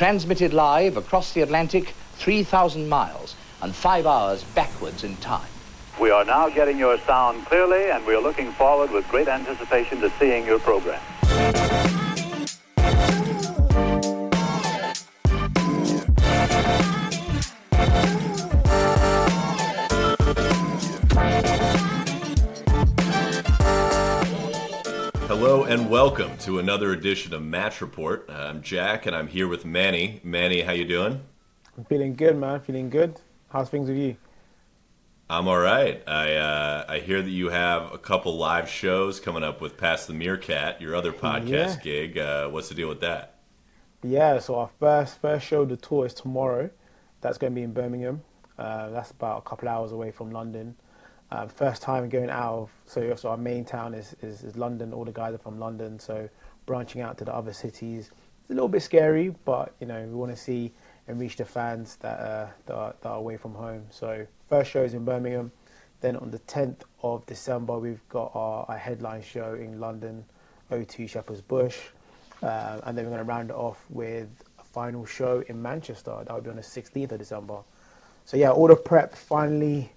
[0.00, 5.50] Transmitted live across the Atlantic 3,000 miles and five hours backwards in time.
[6.00, 10.00] We are now getting your sound clearly, and we are looking forward with great anticipation
[10.00, 11.02] to seeing your program.
[25.70, 28.28] And welcome to another edition of Match Report.
[28.28, 30.20] I'm Jack and I'm here with Manny.
[30.24, 31.20] Manny, how you doing?
[31.78, 32.58] I'm feeling good, man.
[32.58, 33.20] Feeling good.
[33.50, 34.16] How's things with you?
[35.28, 36.02] I'm all right.
[36.08, 40.06] I uh, I hear that you have a couple live shows coming up with Pass
[40.06, 41.76] the Meerkat, your other podcast Yeah.
[41.84, 42.18] gig.
[42.18, 43.36] Uh, what's the deal with that?
[44.02, 46.68] Yeah, so our first first show of the tour is tomorrow.
[47.20, 48.22] That's going to be in Birmingham.
[48.58, 50.74] Uh, that's about a couple hours away from London.
[51.30, 54.92] Uh, first time going out of so so our main town is, is is London.
[54.92, 56.28] All the guys are from London, so
[56.66, 58.10] branching out to the other cities.
[58.42, 60.72] It's a little bit scary, but you know we want to see
[61.06, 63.86] and reach the fans that uh, that, are, that are away from home.
[63.90, 65.52] So first show is in Birmingham.
[66.00, 70.24] Then on the 10th of December, we've got our, our headline show in London,
[70.72, 71.78] O2 Shepherd's Bush.
[72.42, 76.16] Uh, and then we're going to round it off with a final show in Manchester.
[76.26, 77.58] That will be on the 16th of December.
[78.24, 79.92] So yeah, all the prep finally,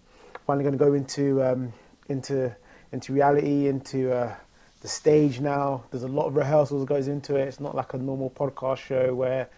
[0.46, 1.74] finally going to go into um,
[2.10, 2.56] into
[2.92, 4.36] into reality, into uh,
[4.82, 5.84] the stage now.
[5.92, 7.48] There's a lot of rehearsals that goes into it.
[7.48, 9.50] It's not like a normal podcast show where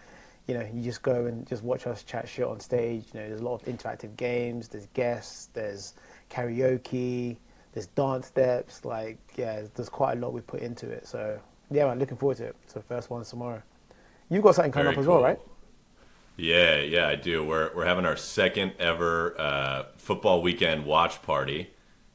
[0.46, 3.04] you know you just go and just watch us chat shit on stage.
[3.12, 4.68] You know, there's a lot of interactive games.
[4.68, 5.48] There's guests.
[5.52, 5.94] There's
[6.30, 7.36] karaoke.
[7.72, 8.84] There's dance steps.
[8.84, 11.06] Like yeah, there's quite a lot we put into it.
[11.06, 11.38] So
[11.70, 12.56] yeah, man, looking forward to it.
[12.66, 13.62] So first one tomorrow.
[14.30, 15.38] You've got something coming Very up as well, right?
[16.36, 17.44] Yeah, yeah, I do.
[17.44, 21.70] We're we're having our second ever uh, football weekend watch party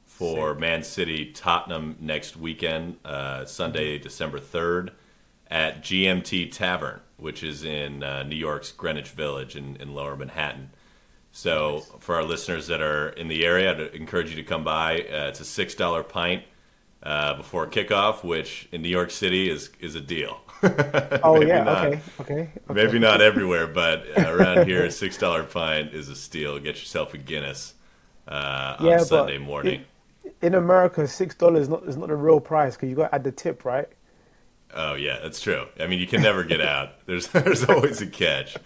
[0.06, 0.60] for Sick.
[0.60, 4.04] Man City Tottenham next weekend, uh, Sunday, Mm-hmm.
[4.04, 4.92] December third,
[5.50, 10.70] at GMT Tavern, which is in uh, New York's Greenwich Village in, in Lower Manhattan.
[11.32, 15.00] So for our listeners that are in the area, I'd encourage you to come by.
[15.02, 16.44] Uh, it's a six dollar pint
[17.04, 20.42] uh, before kickoff, which in New York City is is a deal.
[21.24, 21.88] Oh yeah, not.
[21.88, 22.74] okay, okay, okay.
[22.74, 26.58] Maybe not everywhere, but around here, a six dollar pint is a steal.
[26.60, 27.76] Get yourself a Guinness
[28.28, 29.86] uh, on Sunday morning.
[30.42, 33.24] In America, six dollars not is not the real price because you got to add
[33.24, 33.88] the tip, right?
[34.74, 35.66] oh yeah, that's true.
[35.80, 36.94] I mean, you can never get out.
[37.06, 38.58] There's there's always a catch.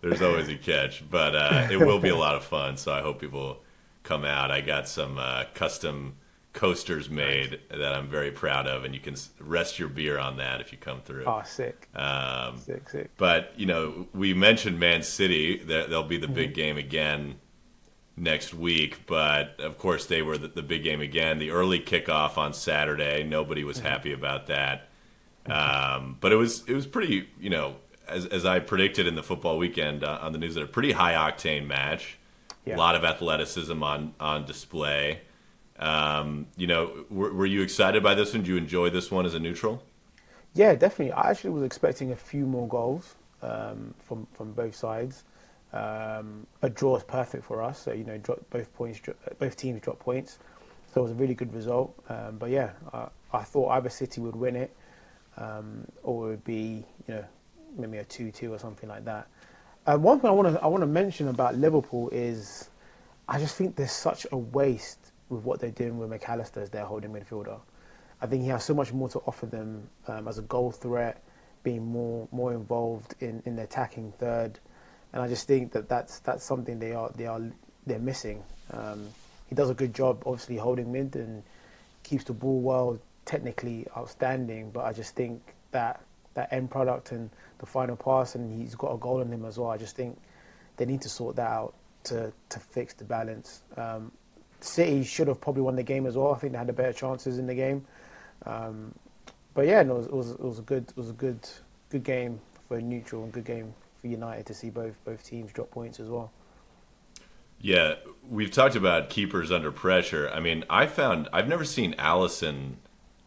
[0.00, 2.76] There's always a catch, but uh, it will be a lot of fun.
[2.76, 3.62] So I hope people
[4.02, 4.50] come out.
[4.50, 6.16] I got some uh, custom
[6.52, 10.60] coasters made that I'm very proud of, and you can rest your beer on that
[10.60, 11.24] if you come through.
[11.24, 13.10] Oh, sick, Um, sick, sick.
[13.16, 15.58] But you know, we mentioned Man City.
[15.58, 16.34] They'll be the Mm-hmm.
[16.34, 17.36] big game again
[18.16, 19.06] next week.
[19.06, 21.38] But of course, they were the, the big game again.
[21.38, 23.22] The early kickoff on Saturday.
[23.24, 23.86] Nobody was Mm-hmm.
[23.86, 24.88] happy about that.
[25.46, 27.28] Um, but it was it was pretty.
[27.40, 27.76] You know,
[28.08, 30.92] as as I predicted in the football weekend uh, on the news, that a pretty
[30.92, 32.18] high octane match.
[32.64, 32.76] Yeah.
[32.76, 35.22] A lot of athleticism on on display.
[35.78, 38.42] Um, you know, were, were you excited by this one?
[38.42, 39.82] Did you enjoy this one as a neutral?
[40.54, 41.12] Yeah, definitely.
[41.12, 45.24] I actually was expecting a few more goals um, from from both sides.
[45.72, 47.78] Um, a draw is perfect for us.
[47.78, 49.00] So you know, drop, both points,
[49.38, 50.38] both teams drop points.
[50.92, 51.94] So it was a really good result.
[52.10, 54.76] Um, but yeah, I, I thought either City would win it,
[55.38, 57.24] um, or it would be you know
[57.78, 59.26] maybe a two-two or something like that.
[59.86, 62.68] Uh, one thing I want to I want to mention about Liverpool is
[63.26, 65.01] I just think there's such a waste
[65.32, 67.58] with what they're doing with Mac Allister as their holding midfielder.
[68.20, 71.22] I think he has so much more to offer them um, as a goal threat,
[71.64, 74.60] being more more involved in, in the attacking third,
[75.12, 77.40] and I just think that that's that's something they are they are
[77.86, 78.44] they're missing.
[78.70, 79.08] Um,
[79.48, 81.42] he does a good job, obviously holding mid and
[82.04, 84.70] keeps the ball well, technically outstanding.
[84.70, 86.00] But I just think that
[86.34, 89.58] that end product and the final pass, and he's got a goal in him as
[89.58, 89.70] well.
[89.70, 90.18] I just think
[90.76, 93.62] they need to sort that out to to fix the balance.
[93.76, 94.12] Um,
[94.64, 96.32] City should have probably won the game as well.
[96.32, 97.84] I think they had the better chances in the game.
[98.46, 98.94] Um,
[99.54, 101.48] but yeah, no, it was, it was it was a good it was a good
[101.90, 105.70] good game for neutral and good game for United to see both both teams drop
[105.70, 106.32] points as well.
[107.60, 107.94] Yeah,
[108.28, 110.28] we've talked about keepers under pressure.
[110.32, 112.74] I mean, I found I've never seen Alisson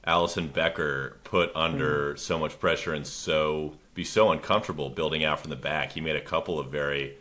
[0.05, 5.51] Alisson Becker put under so much pressure and so be so uncomfortable building out from
[5.51, 5.93] the back.
[5.93, 7.15] He made a couple of very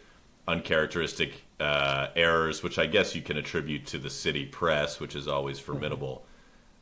[0.49, 5.27] uncharacteristic uh, errors, which I guess you can attribute to the city press, which is
[5.27, 6.27] always formidable.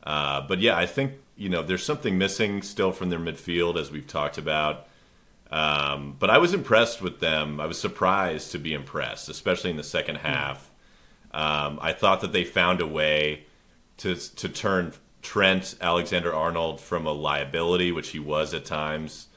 [0.03, 3.93] Uh, but yeah, I think you know there's something missing still from their midfield, as
[3.93, 4.89] we've talked about.
[5.53, 7.61] Um, but I was impressed with them.
[7.61, 10.69] I was surprised to be impressed, especially in the second half.
[11.33, 13.45] Um, I thought that they found a way
[13.99, 19.29] to to turn Trent Alexander Arnold from a liability, which he was at times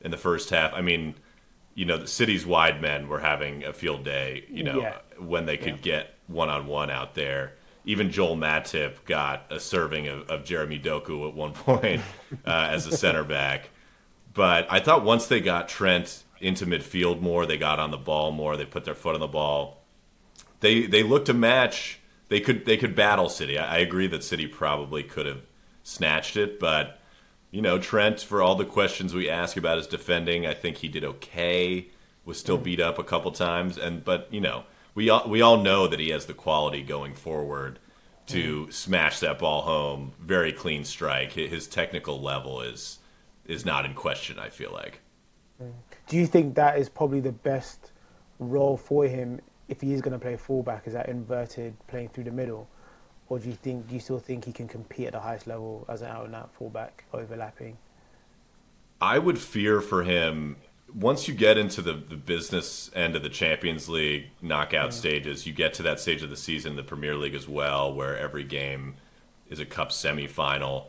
[0.00, 0.72] in the first half.
[0.72, 1.16] I mean,
[1.74, 4.44] you know, the city's wide men were having a field day.
[4.48, 4.98] You know, Yeah.
[5.18, 7.54] when they could get one on one out there.
[7.86, 12.00] Even Joel Matip got a serving of, of Jeremy Doku at one point
[12.46, 13.68] uh, as a center back.
[14.32, 18.32] But I thought once they got Trent into midfield more, they got on the ball
[18.32, 19.82] more, they put their foot on the ball.
[20.60, 22.00] They they looked to match.
[22.28, 23.58] They could they could battle City.
[23.58, 25.42] I, I agree that City probably could have
[25.82, 26.98] snatched it, but
[27.54, 30.88] you know Trent, for all the questions we ask about his defending, I think he
[30.88, 31.86] did okay.
[32.24, 34.64] Was still beat up a couple times, and but you know
[34.96, 37.78] we all, we all know that he has the quality going forward
[38.26, 40.14] to smash that ball home.
[40.18, 41.34] Very clean strike.
[41.34, 42.98] His technical level is
[43.46, 44.36] is not in question.
[44.40, 44.98] I feel like.
[46.08, 47.92] Do you think that is probably the best
[48.40, 50.88] role for him if he is going to play fullback?
[50.88, 52.68] Is that inverted playing through the middle,
[53.28, 55.84] or do you think do you still think he can compete at the highest level
[55.88, 57.76] as an out and out fullback, overlapping?
[59.00, 60.56] I would fear for him
[60.94, 65.52] once you get into the, the business end of the Champions League knockout stages, you
[65.52, 68.94] get to that stage of the season, the Premier League as well, where every game
[69.48, 70.86] is a cup semifinal.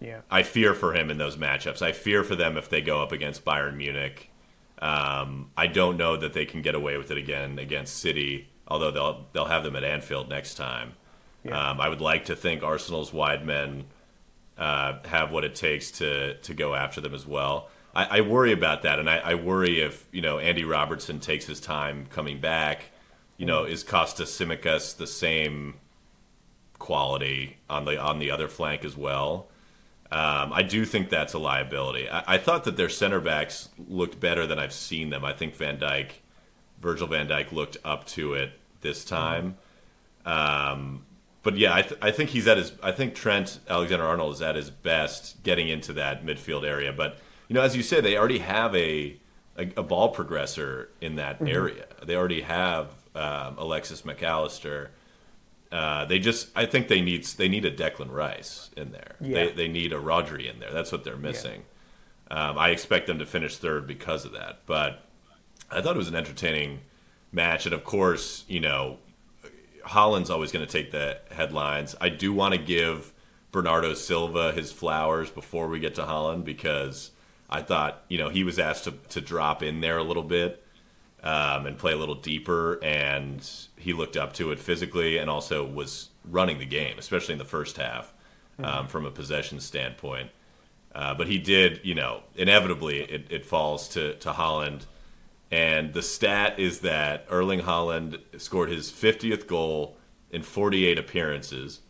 [0.00, 1.80] Yeah, I fear for him in those matchups.
[1.80, 4.30] I fear for them if they go up against Bayern Munich.
[4.78, 8.90] Um, I don't know that they can get away with it again against City, although
[8.90, 10.92] they'll they'll have them at Anfield next time.
[11.48, 11.70] Yeah.
[11.70, 13.84] Um, I would like to think Arsenal's wide men
[14.58, 17.68] uh, have what it takes to to go after them as well.
[17.94, 21.46] I, I worry about that, and I, I worry if you know Andy Robertson takes
[21.46, 22.86] his time coming back.
[23.36, 25.74] You know, is Costa Tsimikas the same
[26.78, 29.48] quality on the on the other flank as well?
[30.10, 32.08] Um, I do think that's a liability.
[32.08, 35.24] I, I thought that their center backs looked better than I've seen them.
[35.24, 36.10] I think Van Dijk,
[36.80, 38.52] Virgil Van Dijk, looked up to it
[38.82, 39.56] this time.
[40.24, 41.04] Um,
[41.46, 42.72] but yeah, I, th- I think he's at his.
[42.82, 46.92] I think Trent Alexander Arnold is at his best getting into that midfield area.
[46.92, 49.16] But you know, as you say, they already have a
[49.56, 51.86] a, a ball progressor in that area.
[52.04, 54.90] They already have um, Alexis Mac Allister.
[55.70, 59.14] Uh, they just, I think they need they need a Declan Rice in there.
[59.20, 59.44] Yeah.
[59.44, 60.72] They they need a Rodri in there.
[60.72, 61.62] That's what they're missing.
[62.28, 64.62] Um, I expect them to finish third because of that.
[64.66, 65.04] But
[65.70, 66.80] I thought it was an entertaining
[67.30, 68.98] match, and of course, you know,
[69.86, 71.94] Haaland's always going to take the headlines.
[72.00, 73.12] I do want to give
[73.52, 77.12] Bernardo Silva his flowers before we get to Haaland because
[77.48, 80.62] I thought, you know, he was asked to, to drop in there a little bit
[81.22, 85.64] um, and play a little deeper, and he looked up to it physically and also
[85.64, 88.12] was running the game, especially in the first half
[88.58, 90.30] um, from a possession standpoint.
[90.94, 94.86] Uh, but he did, you know, inevitably it, it falls to, to Haaland.
[95.50, 99.96] And the stat is that Erling Haaland scored his 50th goal
[100.30, 101.80] in 48 appearances.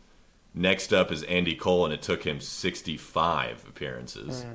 [0.53, 4.53] Next up is Andy Cole, and it took him 65 appearances, hmm.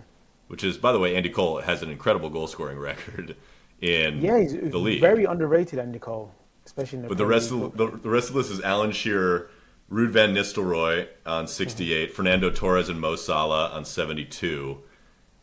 [0.48, 3.36] which is, by the way, Andy Cole has an incredible goal scoring record
[3.80, 5.00] in yeah, he's the league.
[5.00, 6.32] very underrated, Andy Cole,
[6.66, 7.08] especially in the.
[7.08, 9.48] But the rest League of the, the rest of this is Alan Shearer,
[9.90, 11.48] Ruud van Nistelrooy on hmm.
[11.48, 14.78] 68, Fernando Torres and Mo Salah on 72.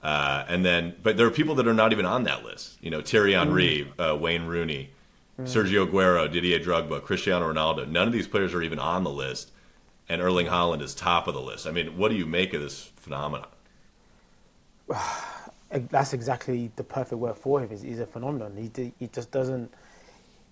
[0.01, 2.77] Uh, and then, but there are people that are not even on that list.
[2.81, 4.91] You know, Thierry Henry, uh, Wayne Rooney,
[5.39, 7.87] Sergio Aguero, Didier Drogba, Cristiano Ronaldo.
[7.87, 9.51] None of these players are even on the list,
[10.07, 11.67] and Erling Haaland is top of the list.
[11.67, 13.47] I mean, what do you make of this phenomenon?
[15.89, 17.69] that's exactly the perfect word for him.
[17.69, 18.55] He's, he's a phenomenon.
[18.57, 19.71] He he just doesn't.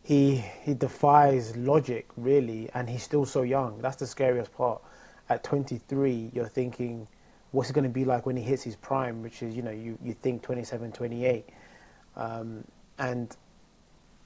[0.03, 3.81] He he defies logic really, and he's still so young.
[3.81, 4.81] That's the scariest part.
[5.30, 7.06] At 23, you're thinking,
[7.57, 9.71] what's it going to be like when he hits his prime, which is you know
[9.71, 11.49] you you think 27, 28,
[12.16, 12.64] um,
[12.99, 13.35] and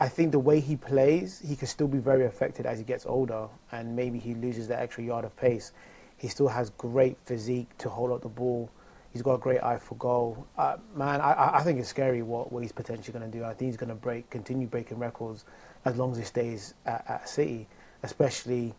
[0.02, 3.06] I think the way he plays, he can still be very affected as he gets
[3.06, 5.72] older, and maybe he loses that extra yard of pace.
[6.18, 8.70] He still has great physique to hold up the ball.
[9.14, 10.46] He's got a great eye for goal.
[10.58, 13.44] Uh, man, I- I, think it's scary what, what he's potentially going to do.
[13.44, 15.46] I think he's going to break, continue breaking records
[15.84, 17.68] as long as he stays at, at City,
[18.04, 18.74] especially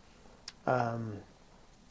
[0.65, 1.17] um,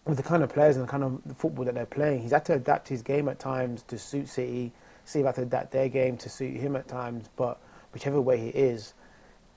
[0.05, 2.23] with the kind of players and the kind of football that they're playing.
[2.23, 4.73] He's had to adapt his game at times to suit City.
[5.05, 7.29] City have had to adapt their game to suit him at times.
[7.37, 7.61] But
[7.93, 8.95] whichever way he is,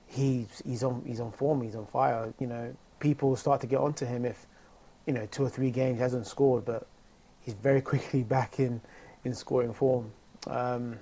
[0.06, 1.62] he's he's on he's on form.
[1.62, 2.32] He's on fire.
[2.38, 4.46] You know, people start to get onto him if
[5.06, 6.86] you know two or three games hasn't scored, but
[7.40, 8.80] he's very quickly back in
[9.24, 10.12] in scoring form.
[10.46, 10.98] Um,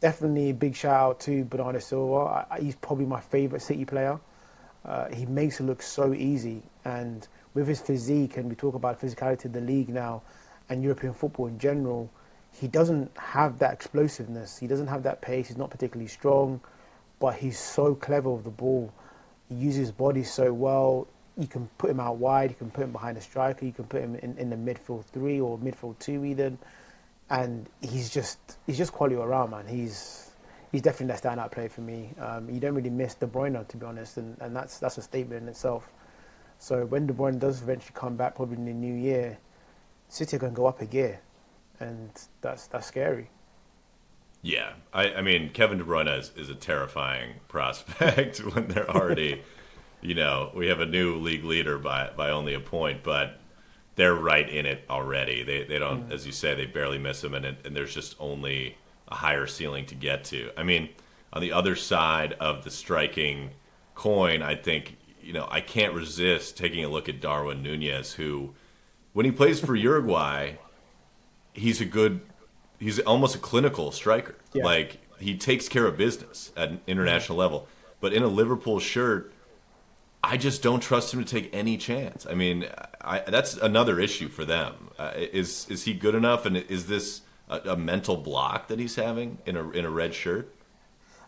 [0.00, 2.46] definitely a big shout out to Bernardo Silva.
[2.50, 4.18] I- he's probably my favourite City player.
[4.84, 9.00] Uh, he makes it look so easy, and with his physique, and we talk about
[9.00, 10.22] physicality of the league now,
[10.68, 12.10] and European football in general,
[12.52, 14.58] he doesn't have that explosiveness.
[14.58, 15.48] He doesn't have that pace.
[15.48, 16.60] He's not particularly strong,
[17.18, 18.92] but he's so clever with the ball.
[19.48, 21.06] He uses his body so well.
[21.36, 22.50] You can put him out wide.
[22.50, 23.64] You can put him behind a striker.
[23.64, 26.58] You can put him in, in the midfield three or midfield two even,
[27.30, 29.66] and he's just he's just quality around, man.
[29.66, 30.32] He's
[30.72, 32.10] he's definitely that standout player for me.
[32.18, 35.02] Um, you don't really miss De Bruyne, to be honest, and, and that's that's a
[35.02, 35.90] statement in itself.
[36.62, 39.36] So when De Bruyne does eventually come back, probably in the new year,
[40.08, 41.18] City are going to go up a gear,
[41.80, 42.08] and
[42.40, 43.30] that's that's scary.
[44.42, 49.42] Yeah, I, I mean Kevin De Bruyne is, is a terrifying prospect when they're already,
[50.02, 53.40] you know, we have a new league leader by by only a point, but
[53.96, 55.42] they're right in it already.
[55.42, 56.12] They they don't, mm.
[56.12, 58.76] as you say, they barely miss him, and and there's just only
[59.08, 60.52] a higher ceiling to get to.
[60.56, 60.90] I mean,
[61.32, 63.50] on the other side of the striking
[63.96, 68.54] coin, I think you know I can't resist taking a look at Darwin Nunez, who,
[69.12, 70.52] when he plays for Uruguay,
[71.52, 72.20] he's a good
[72.78, 74.36] he's almost a clinical striker.
[74.52, 74.64] Yeah.
[74.64, 77.68] Like he takes care of business at an international level.
[78.00, 79.32] But in a Liverpool shirt,
[80.24, 82.26] I just don't trust him to take any chance.
[82.26, 82.66] I mean,
[83.00, 84.90] I, that's another issue for them.
[84.98, 86.46] Uh, is is he good enough?
[86.46, 90.14] And is this a, a, mental block that he's having in a in a red
[90.14, 90.54] shirt?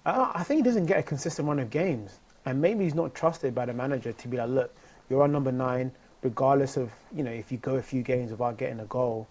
[0.06, 3.14] Uh, I think he doesn't get a consistent run of games, and maybe he's not
[3.14, 4.74] trusted by the manager to be like, look,
[5.08, 8.56] you're on number nine, regardless of you know if you go a few games without
[8.56, 9.28] getting a goal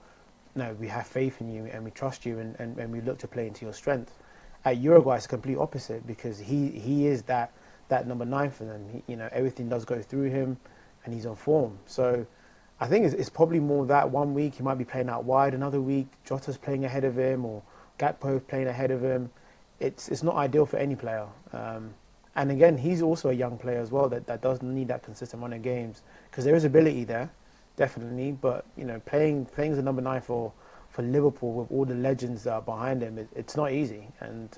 [0.56, 3.18] no, we have faith in you and we trust you and, and, and we look
[3.20, 4.14] to play into your strength.
[4.66, 7.52] At Uruguay, it's the complete opposite because he, he is that,
[7.90, 8.88] that number nine for them.
[8.92, 10.58] He, you know, everything does go through him
[11.04, 11.80] and he's on form.
[11.86, 12.26] So
[12.80, 15.54] I think it's, it's, probably more that one week he might be playing out wide,
[15.54, 17.62] another week Jota's playing ahead of him or
[18.00, 19.32] Gakpo playing ahead of him.
[19.80, 21.28] It's, it's not ideal for any player.
[21.52, 21.94] Um,
[22.36, 25.42] and again, he's also a young player as well that, that does need that consistent
[25.42, 27.32] run of games because there is ability there
[27.76, 28.32] definitely.
[28.32, 30.52] But you know, playing playing as a number nine for
[30.90, 34.50] for Liverpool with all the legends that are behind him, it, it's not easy, and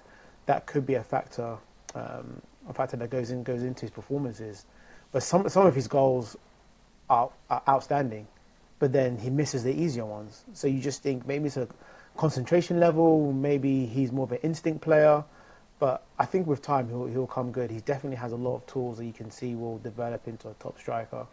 [0.48, 1.58] that could be a factor,
[1.96, 4.66] um, a factor that goes in goes into his performances.
[5.12, 6.36] But some some of his goals
[7.10, 8.28] are, are outstanding,
[8.80, 10.44] but then he misses the easier ones.
[10.54, 11.68] So you just think maybe it's a
[12.18, 15.24] concentration level, maybe he's more of an instinct player.
[15.78, 17.70] But I think with time he'll he'll come good.
[17.70, 20.54] He definitely has a lot of tools that you can see will develop into a
[20.54, 21.28] top striker.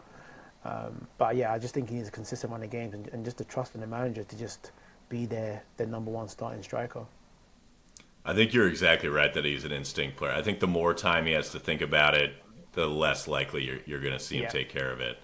[0.65, 3.25] Um, but yeah, I just think he needs a consistent run of games and, and
[3.25, 4.71] just to trust in the manager to just
[5.09, 7.05] be their, their number one starting striker.
[8.25, 10.33] I think you're exactly right that he's an instinct player.
[10.33, 12.33] I think the more time he has to think about it,
[12.73, 14.49] the less likely you're, you're going to see him yeah.
[14.49, 15.19] take care of it.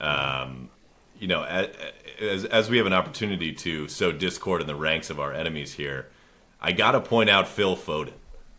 [0.00, 0.70] Um,
[1.18, 5.18] you know, as, as we have an opportunity to sow discord in the ranks of
[5.18, 6.08] our enemies here,
[6.60, 8.12] I got to point out Phil Foden.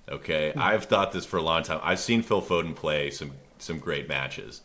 [0.10, 0.60] Okay, mm-hmm.
[0.60, 1.80] I've thought this for a long time.
[1.84, 4.62] I've seen Phil Foden play some some great matches.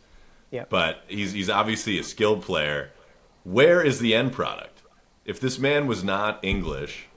[0.51, 0.65] Yeah.
[0.69, 2.91] But he's he's obviously a skilled player.
[3.43, 4.81] Where is the end product?
[5.25, 7.07] If this man was not English,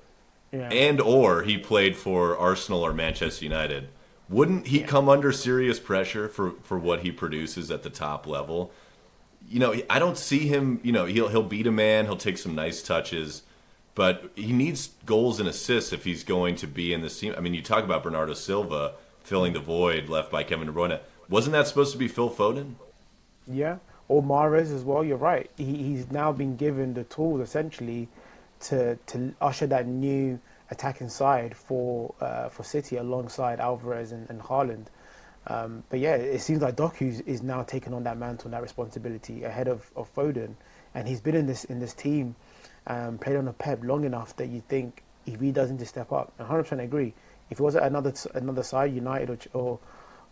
[0.53, 0.69] yeah.
[0.69, 3.89] and or he played for Arsenal or Manchester United,
[4.29, 4.87] wouldn't he yeah.
[4.87, 8.73] come under serious pressure for for what he produces at the top level?
[9.49, 10.81] You know, I don't see him.
[10.83, 12.05] You know, he'll he'll beat a man.
[12.05, 13.43] He'll take some nice touches,
[13.99, 17.35] but he needs goals and assists if he's going to be in this team.
[17.37, 18.93] I mean, you talk about Bernardo Silva
[19.25, 21.01] filling the void left by Kevin De Bruyne.
[21.29, 22.77] Wasn't that supposed to be Phil Foden?
[23.49, 25.03] Yeah, or Mahrez as well.
[25.03, 25.51] You're right.
[25.57, 28.07] He, he's now been given the tools essentially
[28.61, 30.39] to to usher that new
[30.71, 34.87] attacking side for uh, for City alongside Alvarez and, and Haaland.
[35.49, 38.63] Um, but yeah, it seems like Doku is now taking on that mantle and that
[38.63, 40.55] responsibility ahead of, of Foden,
[40.95, 42.37] and he's been in this in this team,
[42.89, 46.11] um, played on a Pep long enough that you think if he doesn't just step
[46.11, 47.15] up, 100% agree.
[47.51, 49.79] If it was at another another side, United or, or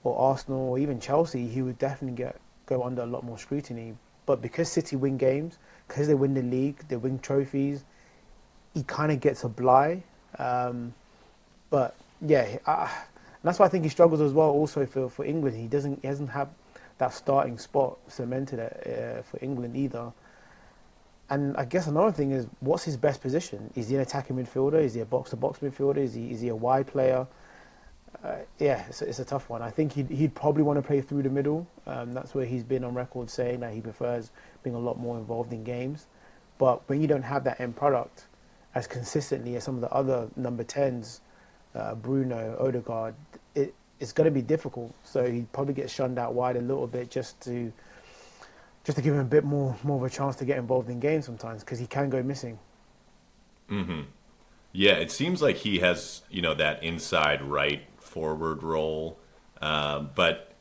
[0.05, 2.37] or Arsenal or even Chelsea, he would definitely get
[2.67, 3.95] go under a lot more scrutiny.
[4.27, 7.85] But because City win games, because they win the league, they win trophies,
[8.75, 10.03] he kind of gets a bly.
[10.39, 10.95] Um,
[11.71, 12.93] but yeah, I,
[13.43, 14.51] that's why I think he struggles as well.
[14.51, 16.49] Also for, for England, he doesn't he hasn't had
[16.99, 20.13] that starting spot cemented uh, for England either.
[21.29, 23.71] And I guess another thing is, what's his best position?
[23.75, 24.81] Is he an attacking midfielder?
[24.81, 25.99] Is he a box-to-box midfielder?
[25.99, 27.27] Is he is he a wide player?
[28.25, 29.63] uh, yeah, it's, it's, a tough one.
[29.63, 31.67] I think he'd, he'd probably want to play through the middle.
[31.87, 34.31] Um, that's where he's been on record saying that he prefers
[34.63, 36.07] being a lot more involved in games.
[36.59, 38.27] But when you don't have that end product
[38.75, 41.21] as consistently as some of the other number 10s,
[41.75, 43.15] uh, Bruno, Odegaard,
[43.55, 44.95] it, it's going to be difficult.
[45.05, 47.73] So he'd probably get shunned out wide a little bit just to
[48.87, 51.01] just to give him a bit more more of a chance to get involved in
[51.01, 52.57] games sometimes because he can go missing.
[53.69, 54.03] Mm-hmm.
[54.73, 59.19] Yeah, it seems like he has you know that inside right forward role.
[59.61, 60.53] Um, but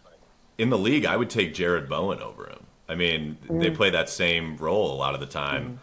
[0.57, 2.65] in the league, I would take Jarrod Bowen over him.
[2.89, 3.59] I mean, mm.
[3.59, 5.63] they play that same role a lot of the time.
[5.63, 5.77] Mm.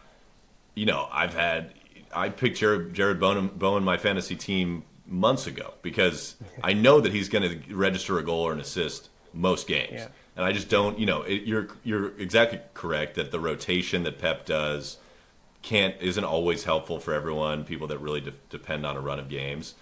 [0.75, 1.75] You know, I've had
[2.13, 7.13] I picked Jared, Jarrod Bowen, Bowen my fantasy team months ago because I know that
[7.13, 9.93] he's going to register a goal or an assist most games.
[9.93, 10.09] Yeah.
[10.37, 14.19] And I just don't, you know, it, you're you're exactly correct that the rotation that
[14.19, 14.97] Pep does
[15.63, 17.65] can't isn't always helpful for everyone.
[17.65, 19.75] People that really de- depend on a run of games.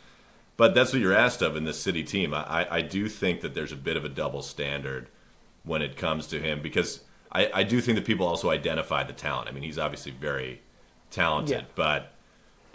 [0.56, 2.34] but that's what you're asked of in this City team.
[2.34, 5.08] I, I do think that there's a bit of a double standard
[5.64, 7.00] when it comes to him because
[7.32, 9.48] I, I do think that people also identify the talent.
[9.48, 10.60] I mean, he's obviously very
[11.10, 11.64] talented, Yeah.
[11.76, 12.12] but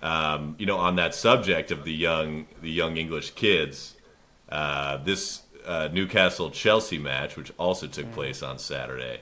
[0.02, 3.96] um, you know, on that subject of the young the young English kids,
[4.50, 9.22] uh, this uh, Newcastle Chelsea match, which also took place on Saturday,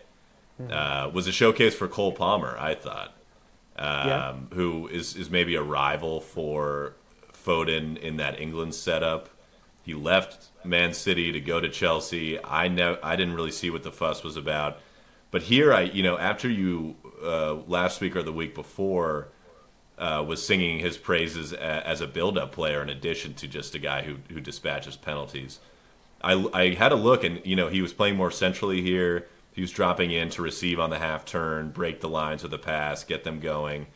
[0.71, 2.55] uh, was a showcase for Cole Palmer.
[2.59, 3.13] I thought,
[3.77, 4.33] um, Yeah.
[4.53, 6.93] who is is maybe a rival for
[7.33, 9.29] Foden in that England setup.
[9.83, 12.41] He left Man City to go to Chelsea.
[12.43, 14.79] I know I didn't really see what the fuss was about,
[15.31, 19.27] but here I, you know, after you uh, last week or the week before
[19.97, 24.03] uh, was singing his praises as a build-up player in addition to just a guy
[24.03, 25.59] who who dispatches penalties.
[26.23, 29.27] I, I had a look and you know he was playing more centrally here.
[29.51, 32.57] He was dropping in to receive on the half turn, break the lines with a
[32.57, 33.87] pass, get them going.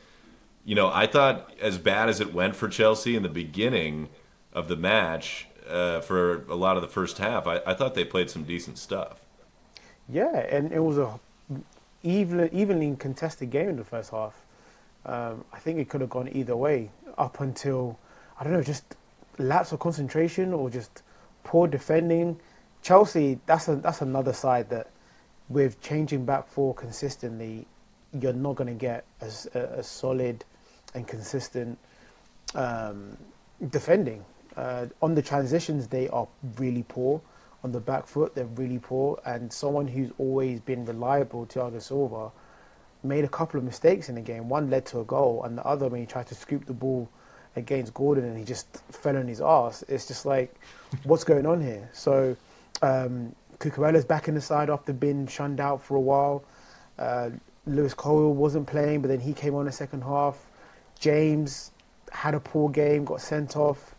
[0.66, 4.10] You know, I thought as bad as it went for Chelsea in the beginning
[4.54, 8.06] of the match uh, for a lot of the first half, I, I thought they
[8.06, 9.22] played some decent stuff.
[10.10, 11.20] Yeah, and it was a
[12.04, 14.36] even, evenly contested game in the first half.
[15.06, 17.98] Um, I think it could have gone either way up until
[18.40, 18.96] I don't know, just
[19.38, 21.02] lapse of concentration or just
[21.48, 22.38] poor defending.
[22.82, 24.90] Chelsea, that's a, that's another side that
[25.48, 27.66] with changing back four consistently,
[28.20, 30.44] you're not going to get as a, a solid
[30.94, 31.78] and consistent
[32.54, 33.18] um,
[33.70, 34.24] defending.
[34.58, 36.28] Uh, on the transitions, they are
[36.58, 37.22] really poor.
[37.64, 39.20] On the back foot, they're really poor.
[39.26, 42.30] And someone who's always been reliable, Thiago Silva,
[43.04, 44.50] made a couple of mistakes in the game.
[44.50, 47.08] One led to a goal, and the other when he tried to scoop the ball
[47.58, 49.84] against Gordon and he just fell on his ass.
[49.88, 50.54] It's just like,
[51.04, 51.90] what's going on here?
[51.94, 52.36] So,
[52.82, 56.44] um, Cucurella's back in the side after being shunned out for a while.
[56.98, 57.32] Uh,
[57.66, 60.38] Lewis Cole wasn't playing, but then he came on the second half.
[61.00, 61.72] James
[62.12, 63.96] had a poor game, got sent off.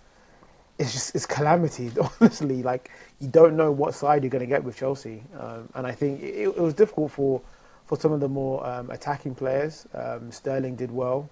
[0.79, 2.63] It's just it's calamity, honestly.
[2.63, 5.93] Like you don't know what side you're going to get with Chelsea, um, and I
[5.93, 7.43] think it, it was difficult for
[7.85, 9.87] for some of the more um, attacking players.
[9.93, 11.29] Um, Sterling did well.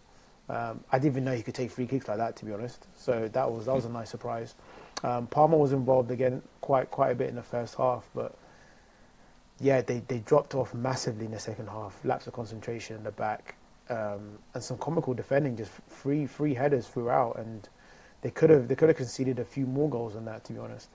[0.48, 2.86] Um, I didn't even know he could take free kicks like that, to be honest.
[2.96, 4.54] So that was that was a nice surprise.
[5.02, 8.36] Um, Palmer was involved again quite quite a bit in the first half, but
[9.60, 11.98] yeah, they, they dropped off massively in the second half.
[12.04, 13.56] Lapse of concentration in the back,
[13.88, 17.68] um, and some comical defending, just free free headers throughout, and
[18.22, 20.58] they could have they could have conceded a few more goals than that, to be
[20.58, 20.88] honest.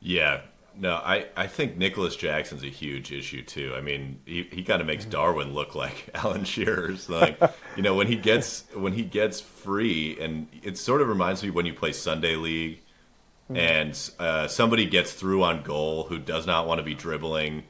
[0.00, 0.40] Yeah,
[0.78, 3.74] no, I, I think Nicolas Jackson's a huge issue too.
[3.74, 7.08] I mean, he, he kind of makes Darwin look like Alan Shearer's.
[7.08, 7.40] Like,
[7.76, 11.50] you know, when he gets when he gets free, and it sort of reminds me
[11.50, 12.82] when you play Sunday League,
[13.48, 17.62] and uh, somebody gets through on goal who does not want to be dribbling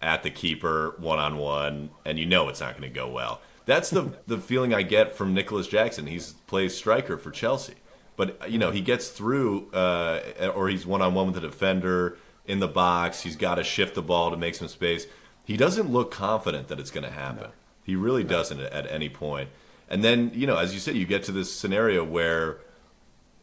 [0.00, 3.40] at the keeper one on one, and you know it's not going to go well.
[3.66, 6.06] That's the the feeling I get from Nicolas Jackson.
[6.06, 7.74] He's plays striker for Chelsea,
[8.16, 12.16] but you know he gets through, uh, or he's one on one with a defender
[12.46, 13.22] in the box.
[13.22, 15.06] He's got to shift the ball to make some space.
[15.44, 17.50] He doesn't look confident that it's going to happen.
[17.82, 19.50] He really doesn't at, at any point.
[19.88, 22.58] And then you know, as you said, you get to this scenario where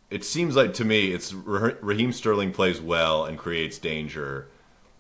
[0.10, 4.48] it seems like to me it's Raheem Sterling plays well and creates danger,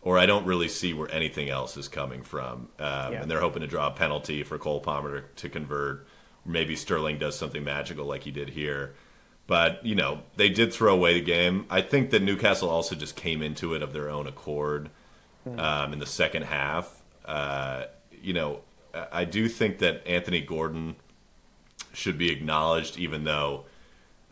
[0.01, 2.69] or I don't really see where anything else is coming from.
[2.79, 3.21] Um, Yeah.
[3.21, 6.07] And they're hoping to draw a penalty for Cole Palmer to, to convert.
[6.45, 8.93] Maybe Sterling does something magical like he did here.
[9.47, 11.65] But, you know, they did throw away the game.
[11.69, 14.89] I think that Newcastle also just came into it of their own accord
[15.57, 17.01] um, in the second half.
[17.25, 17.85] Uh,
[18.21, 18.61] you know,
[19.11, 20.95] I do think that Anthony Gordon
[21.93, 23.65] should be acknowledged, even though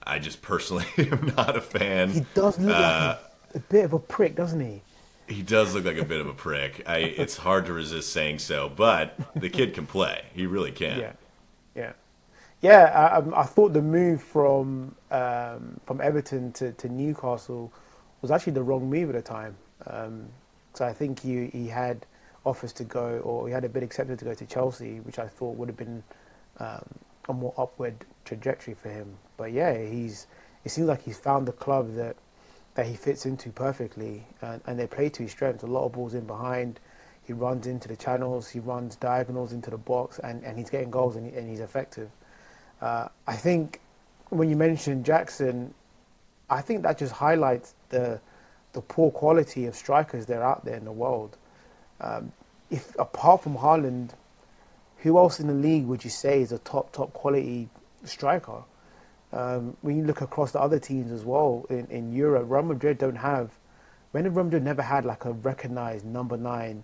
[0.04, 2.12] I just personally am not a fan.
[2.12, 3.17] He does look Uh,
[3.54, 4.82] like a, bit of a prick, doesn't he?
[5.28, 6.84] He does look like a bit of a prick.
[6.88, 10.24] I, it's hard to resist saying so, but the kid can play.
[10.34, 11.00] He really can.
[11.00, 11.12] Yeah,
[12.62, 12.86] yeah.
[12.86, 17.72] I, um, I thought the move from um, from Everton to, to Newcastle
[18.22, 19.56] was actually the wrong move at the time.
[19.88, 20.28] Um,
[20.74, 22.06] so I think he he had
[22.45, 25.28] offers to go, or he had a bid accepted to go to Chelsea, which I
[25.28, 26.04] thought would have been
[26.60, 26.86] um,
[27.30, 29.15] a more upward trajectory for him.
[29.38, 30.28] But yeah, he's
[30.65, 32.15] it seems like he's found the club that
[32.76, 35.63] that he fits into perfectly, and, and they play to his strengths.
[35.63, 36.80] A lot of balls in behind.
[37.26, 38.50] He runs into the channels.
[38.50, 41.60] He runs diagonals into the box, and, and he's getting goals, and, he, and he's
[41.60, 42.10] effective.
[42.82, 43.80] Uh, I think
[44.30, 45.74] when you mentioned Jackson,
[46.50, 48.20] I think that just highlights the
[48.74, 51.38] the poor quality of strikers that are out there in the world.
[52.00, 52.32] Um,
[52.70, 54.12] if apart from Haaland,
[54.98, 57.70] who else in the league would you say is a top top quality
[58.04, 58.63] striker?
[59.32, 62.98] Um, when you look across the other teams as well in, in Europe, Real Madrid
[62.98, 63.52] don't have.
[64.12, 66.84] When Real Madrid never had like a recognized number nine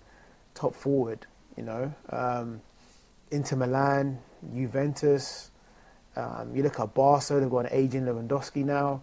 [0.53, 1.25] top forward.
[1.57, 2.61] You know, um,
[3.31, 4.19] Inter Milan,
[4.53, 5.51] Juventus.
[6.15, 9.01] Um, you look at Barca; they've got an aging Lewandowski now.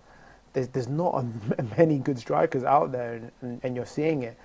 [0.52, 4.38] there's there's not a, many good strikers out there, and, and, and you're seeing it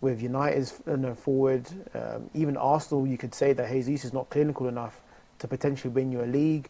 [0.00, 0.82] with United's
[1.16, 1.66] forward.
[1.94, 5.00] Um, even Arsenal, you could say that Jesus is not clinical enough
[5.38, 6.68] to potentially win you a league.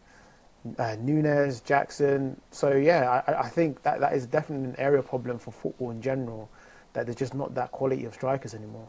[0.79, 2.41] Uh, Nunez, Jackson.
[2.49, 6.01] So yeah, I, I think that that is definitely an area problem for football in
[6.01, 6.49] general.
[6.93, 8.87] That there's just not that quality of strikers anymore.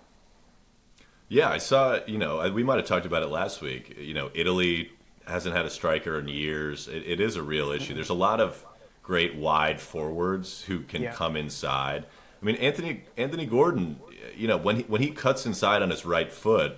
[1.28, 1.98] Yeah, I saw.
[2.06, 3.96] You know, we might have talked about it last week.
[3.98, 4.90] You know, Italy
[5.26, 6.88] hasn't had a striker in years.
[6.88, 7.94] it, it is a real issue.
[7.94, 8.64] There's a lot of
[9.02, 11.12] great wide forwards who can yeah.
[11.12, 12.06] come inside.
[12.40, 14.00] I mean, Anthony Anthony Gordon.
[14.36, 16.76] You know, when he, when he cuts inside on his right foot,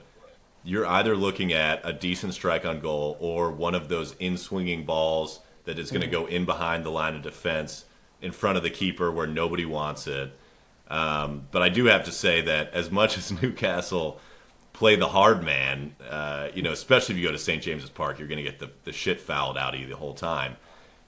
[0.62, 4.84] you're either looking at a decent strike on goal or one of those in swinging
[4.84, 6.24] balls that is going to mm-hmm.
[6.24, 7.84] go in behind the line of defense
[8.20, 10.32] in front of the keeper where nobody wants it.
[10.88, 14.20] Um, but I do have to say that as much as Newcastle
[14.78, 17.60] play the hard man, uh, you know, especially if you go to St.
[17.60, 20.14] James's Park, you're going to get the, the shit fouled out of you the whole
[20.14, 20.56] time.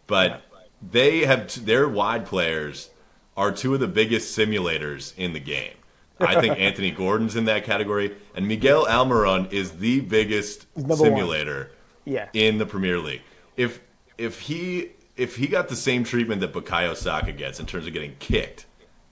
[0.09, 0.43] But
[0.83, 2.91] they have their wide players
[3.37, 5.75] are two of the biggest simulators in the game.
[6.19, 11.71] I think Anthony Gordon's in that category, and Miguel Almiron is the biggest simulator
[12.05, 12.29] yeah.
[12.33, 13.23] in the Premier League.
[13.57, 13.81] If
[14.19, 17.93] if he if he got the same treatment that Bukayo Saka gets in terms of
[17.93, 18.67] getting kicked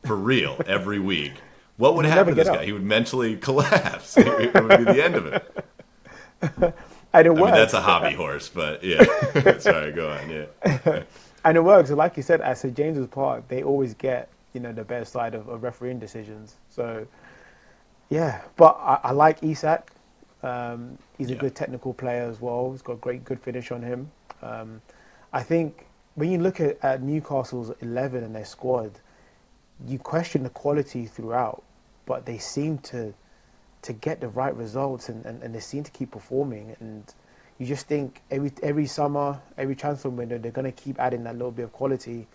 [0.04, 1.34] for real every week,
[1.78, 2.66] what would happen to this guy?
[2.66, 4.18] He would mentally collapse.
[4.18, 5.64] it would be the end of it.
[7.12, 7.40] and it I works.
[7.40, 9.04] Mean, that's a hobby horse, but yeah.
[9.58, 10.28] Sorry, go on.
[10.28, 11.02] Yeah.
[11.44, 11.90] and it works.
[11.90, 15.34] Like you said, at St James's Park, they always get you know the better side
[15.34, 16.56] of, of refereeing decisions.
[16.68, 17.06] So
[18.10, 19.92] yeah, but I, I like Isak.
[20.42, 21.38] Um, he's a yeah.
[21.40, 22.72] good technical player as well.
[22.72, 24.10] He's got a great good finish on him.
[24.42, 24.80] Um,
[25.32, 28.98] I think when you look at, at Newcastle's eleven and their squad,
[29.86, 31.62] you question the quality throughout,
[32.08, 33.14] but they seem to
[33.80, 37.14] to get the right results and, and, and they seem to keep performing and
[37.58, 41.34] you just think every every summer, every transfer window, they're going to keep adding that
[41.34, 42.26] little bit of quality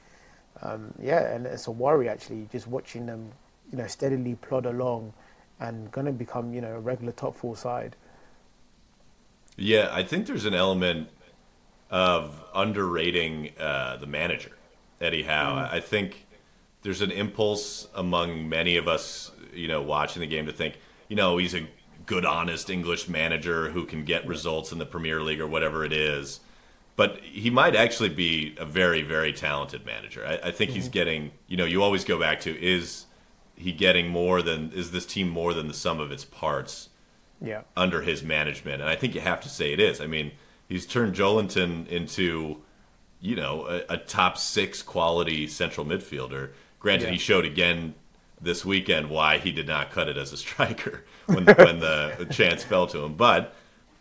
[0.61, 3.31] um, yeah, and it's a worry actually, just watching them,
[3.71, 5.13] you know, steadily plod along
[5.59, 7.95] and going to become, you know, a regular top four side.
[9.57, 11.09] Yeah, I think there's an element
[11.89, 14.51] of underrating uh, the manager,
[14.99, 15.55] Eddie Howe.
[15.55, 15.73] Mm.
[15.73, 16.25] I think
[16.81, 21.15] there's an impulse among many of us, you know, watching the game to think, you
[21.15, 21.67] know, he's a
[22.05, 25.93] good, honest English manager who can get results in the Premier League or whatever it
[25.93, 26.39] is
[26.95, 30.25] but he might actually be a very, very talented manager.
[30.25, 30.75] I, I think mm-hmm.
[30.75, 33.05] he's getting, you know, you always go back to is
[33.55, 36.89] he getting more than, is this team more than the sum of its parts
[37.41, 37.61] yeah.
[37.75, 38.81] under his management?
[38.81, 40.01] And I think you have to say it is.
[40.01, 40.33] I mean,
[40.67, 42.61] he's turned Joelinton into,
[43.19, 46.51] you know, a, a top six quality central midfielder.
[46.79, 47.11] Granted, yeah.
[47.11, 47.95] he showed again
[48.43, 52.63] this weekend why he did not cut it as a striker when, when the chance
[52.63, 53.15] fell to him.
[53.15, 53.55] But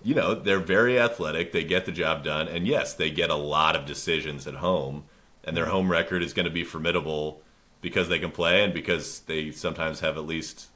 [0.05, 1.52] you know, they're very athletic.
[1.52, 2.48] They get the job done.
[2.48, 5.05] And yes, they get a lot of decisions at home.
[5.44, 7.42] And their home record is going to be formidable
[7.81, 10.68] because they can play and because they sometimes have at least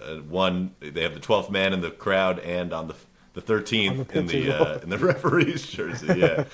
[0.00, 0.74] uh, one.
[0.80, 2.94] They have the 12th man in the crowd and on the
[3.32, 6.06] the 13th the in the uh, in the referee's jersey.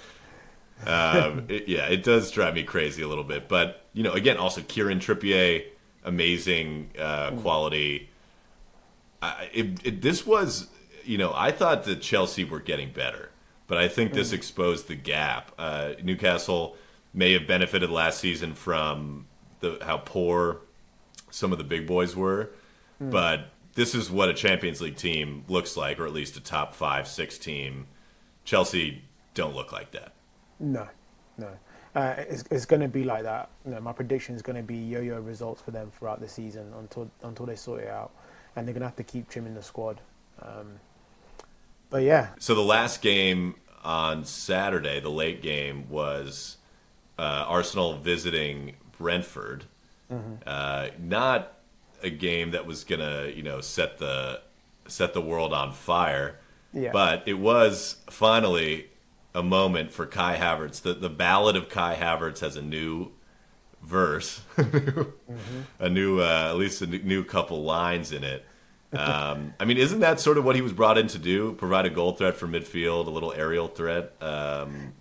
[0.76, 0.90] Yeah.
[0.90, 3.48] um, it, yeah, it does drive me crazy a little bit.
[3.48, 5.64] But, you know, again, also Kieran Trippier,
[6.07, 8.09] amazing uh, quality.
[9.21, 10.69] I, it, it, this was
[11.07, 13.31] you know, I thought that Chelsea were getting better,
[13.66, 14.35] but I think this mm.
[14.35, 15.53] exposed the gap.
[15.57, 16.77] Uh, Newcastle
[17.14, 19.27] may have benefited last season from
[19.61, 20.59] the how poor
[21.31, 22.51] some of the big boys were,
[23.03, 23.11] mm.
[23.11, 26.75] but this is what a Champions League team looks like, or at least a top
[26.75, 27.87] five, six team.
[28.45, 29.03] Chelsea
[29.35, 30.12] don't look like that.
[30.59, 30.88] No,
[31.38, 31.51] no.
[31.96, 33.48] Uh, it's, it's going to be like that.
[33.64, 36.70] You know, my prediction is going to be yo-yo results for them throughout the season
[36.78, 38.11] until until they sort it out,
[38.54, 40.02] and they're going to have to keep trimming the squad.
[40.42, 40.78] Um,
[41.88, 42.28] but yeah.
[42.38, 46.59] So the last game on Saturday, the late game was
[47.18, 49.64] uh, Arsenal visiting Brentford.
[50.12, 50.35] Mm-hmm.
[50.46, 51.54] Uh, not
[52.02, 54.42] a game that was gonna, you know, set the
[54.87, 56.38] set the world on fire.
[56.74, 56.92] Yeah.
[56.92, 58.88] But it was finally
[59.37, 60.81] a moment for Kai Havertz.
[60.81, 63.12] The the ballad of Kai Havertz has a new
[63.83, 65.61] verse, mm-hmm.
[65.79, 68.44] a new uh, at least a new couple lines in it.
[68.92, 71.53] Um, I mean, isn't that sort of what he was brought in to do?
[71.53, 74.14] Provide a goal threat for midfield, a little aerial threat.
[74.22, 74.94] Um,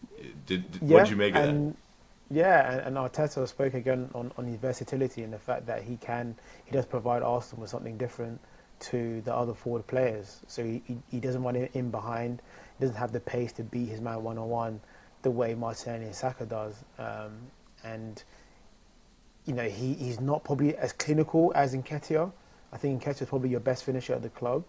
[0.45, 1.78] did, did yeah, what did you make of and, that?
[2.36, 5.95] Yeah, and, and Arteta spoke again on, on his versatility and the fact that he
[5.98, 8.41] can, he does provide Arsenal with something different
[8.80, 10.41] to the other forward players.
[10.48, 12.41] So he, he doesn't want it in behind.
[12.79, 14.81] Doesn't have the pace to beat his man one on one
[15.21, 16.83] the way Martinelli and Saka does.
[16.99, 17.38] Um,
[17.83, 18.23] and
[19.45, 22.31] you know he, he's not probably as clinical as Nketiah
[22.75, 24.65] I think Nketiah is probably your best finisher at the club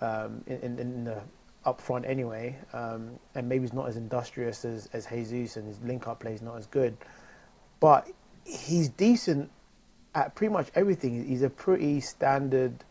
[0.00, 1.20] um, in, in, in, the
[1.66, 2.56] up front anyway.
[2.72, 6.32] Um, and maybe he's not as industrious as, as Jesus and his link up play
[6.32, 6.96] is not as good.
[7.78, 8.08] But
[8.44, 9.50] he's decent
[10.14, 11.26] at pretty much everything.
[11.26, 12.82] He's a pretty standard,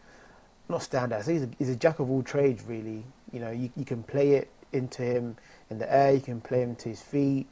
[0.70, 1.26] not standard.
[1.26, 3.04] He's a, he's a jack of all trades, really.
[3.32, 5.38] You know, you, you can play it into him
[5.70, 6.14] in the air.
[6.14, 7.48] You can play him to his feet.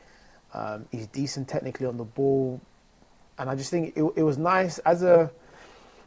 [0.53, 2.61] Um, he's decent technically on the ball,
[3.37, 5.31] and I just think it, it was nice as a.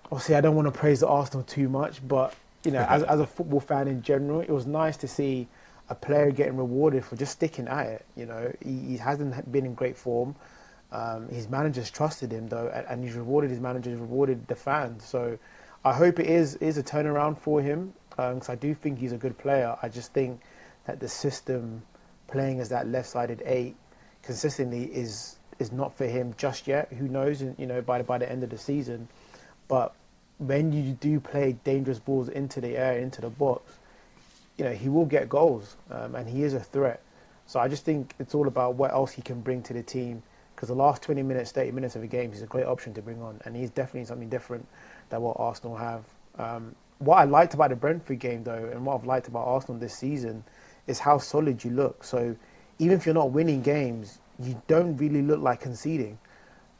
[0.06, 3.20] Obviously, I don't want to praise the Arsenal too much, but you know, as as
[3.20, 5.46] a football fan in general, it was nice to see
[5.88, 8.06] a player getting rewarded for just sticking at it.
[8.16, 10.36] You know, he, he hasn't been in great form.
[10.92, 15.04] Um, his managers trusted him though, and, and he's rewarded his managers, rewarded the fans.
[15.04, 15.38] So
[15.84, 19.12] I hope it is is a turnaround for him because um, I do think he's
[19.12, 19.76] a good player.
[19.82, 20.40] I just think
[20.86, 21.82] that the system
[22.28, 23.76] playing as that left-sided eight
[24.22, 26.92] consistently is is not for him just yet.
[26.92, 27.42] Who knows?
[27.42, 29.08] You know, by the, by the end of the season,
[29.68, 29.94] but
[30.38, 33.78] when you do play dangerous balls into the air, into the box,
[34.56, 37.02] you know he will get goals, um, and he is a threat.
[37.46, 40.22] So I just think it's all about what else he can bring to the team.
[40.54, 43.02] Because the last 20 minutes, 30 minutes of a game, he's a great option to
[43.02, 44.68] bring on, and he's definitely something different
[45.08, 46.04] that what Arsenal have.
[46.38, 49.80] Um, what I liked about the Brentford game, though, and what I've liked about Arsenal
[49.80, 50.44] this season,
[50.86, 52.04] is how solid you look.
[52.04, 52.36] So
[52.78, 56.18] even if you're not winning games, you don't really look like conceding.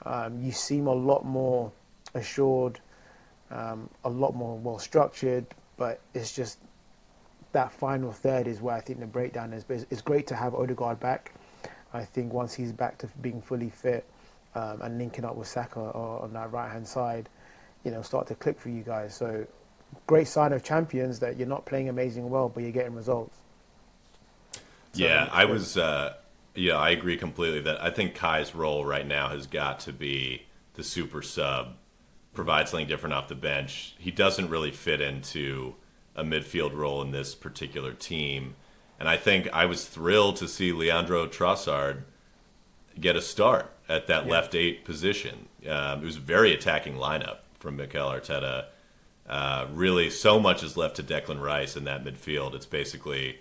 [0.07, 1.71] Um, you seem a lot more
[2.15, 2.81] assured,
[3.51, 6.59] um, a lot more well structured, but it's just
[7.53, 9.65] that final third is where I think the breakdown is.
[9.65, 11.35] But it's, it's great to have Odegaard back.
[11.93, 14.05] I think once he's back to being fully fit
[14.55, 17.29] um, and linking up with Saka on that right hand side,
[17.85, 19.15] you know, start to click for you guys.
[19.15, 19.47] So
[20.07, 23.37] great sign of champions that you're not playing amazing well, but you're getting results.
[24.93, 25.77] So yeah, I was.
[25.77, 26.15] Uh,
[26.55, 27.61] yeah, I agree completely.
[27.61, 31.75] That I think Kai's role right now has got to be the super sub,
[32.35, 33.95] provide something different off the bench.
[33.99, 35.75] He doesn't really fit into
[36.17, 38.57] a midfield role in this particular team,
[38.99, 42.03] and I think I was thrilled to see Leandro Trossard
[42.99, 44.33] get a start at that yeah.
[44.33, 45.49] left eight position.
[45.69, 48.67] Um, it was a very attacking lineup from Mikel Arteta.
[49.29, 52.55] Uh, really, so much is left to Declan Rice in that midfield.
[52.55, 53.39] It's basically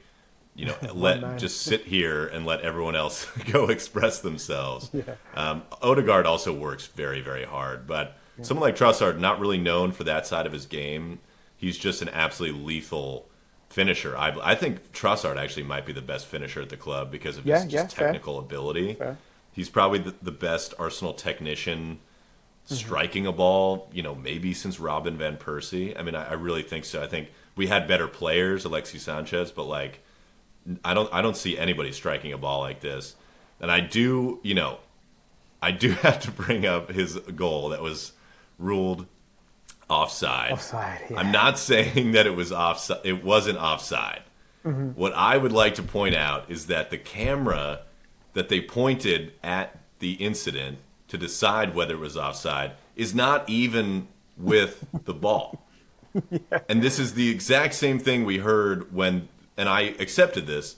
[0.60, 4.90] you know, let just sit here and let everyone else go express themselves.
[4.94, 5.16] Yeah.
[5.34, 8.44] Um, Odegaard also works very, very hard, but yeah.
[8.44, 11.20] someone like Trossard, not really known for that side of his game,
[11.56, 13.30] he's just an absolutely lethal
[13.70, 14.18] finisher.
[14.18, 17.46] I, I think Trossard actually might be the best finisher at the club because of
[17.46, 18.44] his yeah, technical fair.
[18.44, 18.94] ability.
[18.96, 19.18] Fair.
[19.54, 22.00] He's probably the, the, best Arsenal technician
[22.66, 22.76] mm-hmm.
[22.76, 25.98] striking a ball, you know, maybe since Robin van Persie.
[25.98, 27.02] I mean, I, I really think so.
[27.02, 30.02] I think we had better players, Alexis Sanchez, but like
[30.84, 33.16] I don't I don't see anybody striking a ball like this.
[33.60, 34.80] And I do, you know,
[35.62, 38.14] I do have to bring up his goal that was
[38.58, 39.06] ruled
[39.90, 40.52] offside.
[40.52, 41.02] Offside.
[41.10, 41.18] Yeah.
[41.18, 43.00] I'm not saying that it was offside.
[43.04, 44.22] It wasn't offside.
[44.66, 44.90] Mm-hmm.
[44.90, 47.82] What I would like to point out is that the camera
[48.34, 54.08] that they pointed at the incident to decide whether it was offside is not even
[54.38, 55.66] with the ball.
[56.30, 56.40] yeah.
[56.68, 59.28] And this is the exact same thing we heard when
[59.60, 60.78] and I accepted this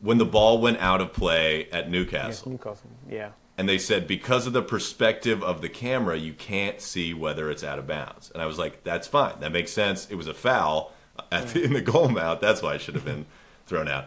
[0.00, 2.28] when the ball went out of play at Newcastle.
[2.28, 3.30] Yes, Newcastle, yeah.
[3.58, 7.64] And they said because of the perspective of the camera, you can't see whether it's
[7.64, 8.30] out of bounds.
[8.30, 9.40] And I was like, that's fine.
[9.40, 10.08] That makes sense.
[10.10, 10.94] It was a foul
[11.30, 12.40] the, in the goal mouth.
[12.40, 13.26] That's why it should have been
[13.66, 14.06] thrown out.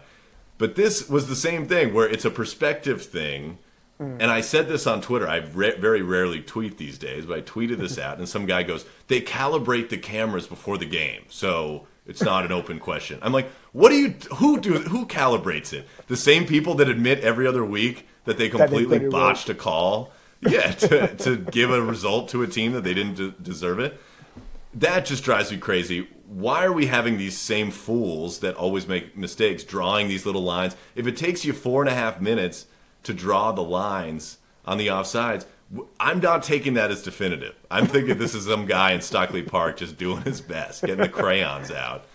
[0.58, 3.60] But this was the same thing where it's a perspective thing.
[4.00, 4.18] Mm.
[4.22, 5.28] And I said this on Twitter.
[5.28, 8.64] I re- very rarely tweet these days, but I tweeted this out, and some guy
[8.64, 13.20] goes, "They calibrate the cameras before the game, so it's not an open question.
[13.22, 14.16] I'm like, what do you?
[14.36, 14.74] Who do?
[14.74, 15.88] Who calibrates it?
[16.08, 20.12] The same people that admit every other week that they completely that botched a call.
[20.42, 24.00] Yeah, to, to give a result to a team that they didn't de- deserve it.
[24.76, 26.08] That just drives me crazy.
[26.28, 30.76] Why are we having these same fools that always make mistakes drawing these little lines?
[30.96, 32.66] If it takes you four and a half minutes
[33.04, 35.46] to draw the lines on the offsides,
[36.00, 37.56] I'm not taking that as definitive.
[37.72, 41.10] I'm thinking this is some guy in Stockley Park just doing his best, getting the
[41.10, 42.06] crayons out.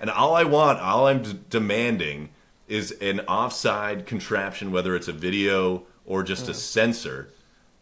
[0.00, 2.28] And all I want, all I'm d- demanding
[2.66, 7.30] is an offside contraption, whether it's a video or just a sensor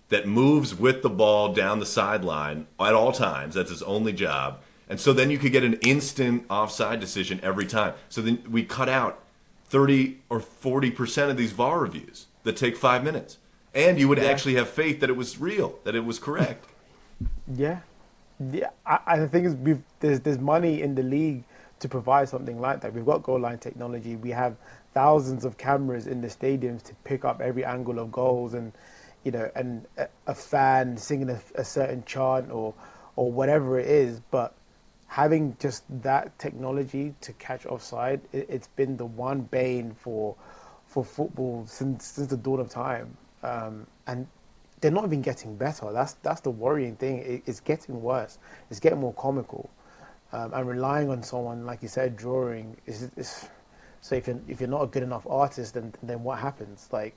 [0.08, 3.56] that moves with the ball down the sideline at all times.
[3.56, 4.60] That's his only job.
[4.88, 7.94] And so then you could get an instant offside decision every time.
[8.08, 9.24] So then we cut out
[9.64, 13.38] 30 or 40% of these VAR reviews that take five minutes
[13.76, 14.24] and you would yeah.
[14.24, 16.64] actually have faith that it was real, that it was correct.
[17.54, 17.78] Yeah,
[18.52, 18.68] yeah.
[18.84, 21.44] I, I think it's, there's there's money in the league
[21.78, 22.92] to provide something like that.
[22.92, 24.16] We've got goal line technology.
[24.16, 24.56] We have
[24.92, 28.72] thousands of cameras in the stadiums to pick up every angle of goals, and
[29.24, 32.74] you know, and a, a fan singing a, a certain chant or
[33.14, 34.20] or whatever it is.
[34.30, 34.54] But
[35.06, 40.34] having just that technology to catch offside, it, has been the one bane for
[40.86, 43.16] for football since since the dawn of time.
[43.46, 44.28] Um, and
[44.82, 45.92] they're not even getting better.
[45.92, 47.18] That's that's the worrying thing.
[47.20, 48.38] It, it's getting worse.
[48.70, 49.70] It's getting more comical,
[50.32, 53.10] um, and relying on someone like you said, drawing is.
[53.16, 53.48] is
[54.02, 56.88] so if you're if you're not a good enough artist, then then what happens?
[56.92, 57.16] Like,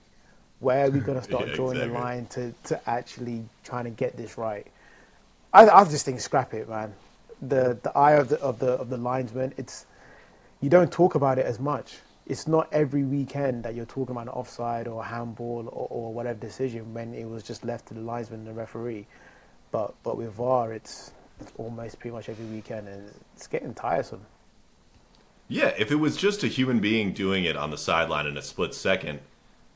[0.62, 1.80] where are we going to start Yeah, drawing exactly.
[1.80, 4.68] the line to to actually trying to get this right?
[5.54, 6.94] I I just think scrap it, man.
[7.42, 9.54] The the eye of the of the of the linesman.
[9.58, 9.88] It's
[10.62, 11.98] you don't talk about it as much.
[12.30, 16.14] It's not every weekend that you're talking about an offside or a handball or, or
[16.14, 19.08] whatever decision when it was just left to the linesman and the referee.
[19.72, 21.12] But but with VAR, it's,
[21.42, 24.22] it's almost pretty much every weekend, and it's getting tiresome.
[25.48, 28.42] Yeah, if it was just a human being doing it on the sideline in a
[28.42, 29.20] split 2nd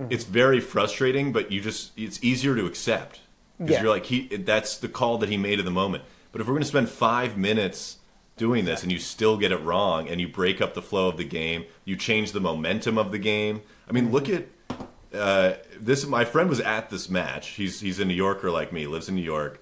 [0.02, 0.12] Mm-hmm.
[0.12, 1.32] it's very frustrating.
[1.32, 3.20] But you just it's easier to accept
[3.60, 3.82] because Yeah.
[3.84, 6.04] you're like he that's the call that he made at the moment.
[6.32, 7.98] But if we're going to spend five minutes
[8.36, 11.18] doing this and you still get it wrong and you break up the flow of
[11.18, 13.62] the game, you change the momentum of the game.
[13.88, 14.48] I mean, look at
[15.14, 16.06] uh, this.
[16.06, 17.50] My friend was at this match.
[17.50, 19.62] He's he's a New Yorker like me, lives in New York,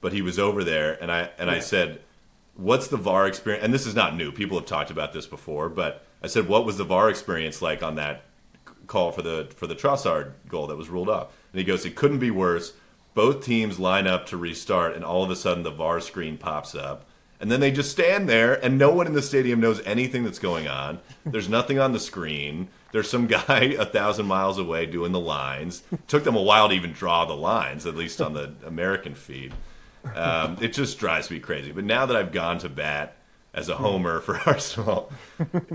[0.00, 2.02] but he was over there, and I and I said,
[2.54, 4.30] "What's the VAR experience?" And this is not new.
[4.30, 7.82] People have talked about this before, but I said, "What was the VAR experience like
[7.82, 8.24] on that
[8.86, 11.96] call for the for the Trossard goal that was ruled off?" And he goes, "It
[11.96, 12.74] couldn't be worse.
[13.14, 16.76] Both teams line up to restart, and all of a sudden the VAR screen pops
[16.76, 17.08] up."
[17.42, 20.38] And then they just stand there, and no one in the stadium knows anything that's
[20.38, 21.00] going on.
[21.26, 22.68] There's nothing on the screen.
[22.92, 25.82] There's some guy a thousand miles away doing the lines.
[26.06, 29.52] Took them a while to even draw the lines, at least on the American feed.
[30.14, 31.72] Um, it just drives me crazy.
[31.72, 33.16] But now that I've gone to bat
[33.52, 35.12] as a homer for Arsenal,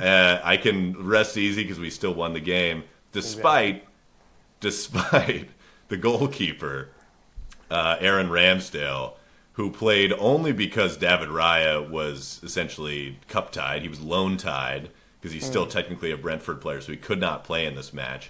[0.01, 3.85] uh, I can rest easy because we still won the game, despite
[4.61, 5.49] despite
[5.89, 6.91] the goalkeeper
[7.69, 9.15] uh, Aaron Ramsdale,
[9.57, 13.81] who played only because David Raya was essentially cup tied.
[13.81, 17.43] He was loan tied because he's still technically a Brentford player, so he could not
[17.43, 18.29] play in this match.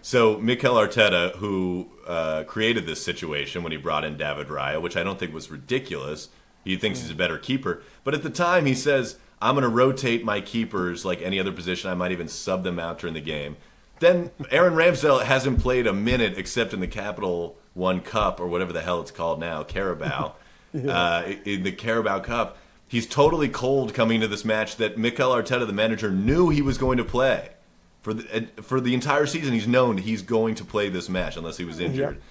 [0.00, 4.96] So Mikel Arteta, who uh, created this situation when he brought in David Raya, which
[4.96, 6.30] I don't think was ridiculous.
[6.64, 9.68] He thinks he's a better keeper, but at the time he says, "I'm going to
[9.68, 11.90] rotate my keepers like any other position.
[11.90, 13.58] I might even sub them out during the game."
[14.00, 18.72] Then Aaron Ramsdale hasn't played a minute except in the Capital One Cup or whatever
[18.72, 20.36] the hell it's called now, Carabao.
[20.74, 22.56] Uh, in the Carabao Cup,
[22.88, 26.78] he's totally cold coming to this match that Mikel Arteta, the manager, knew he was
[26.78, 27.50] going to play
[28.02, 29.52] for the for the entire season.
[29.54, 32.22] He's known he's going to play this match unless he was injured, Yep.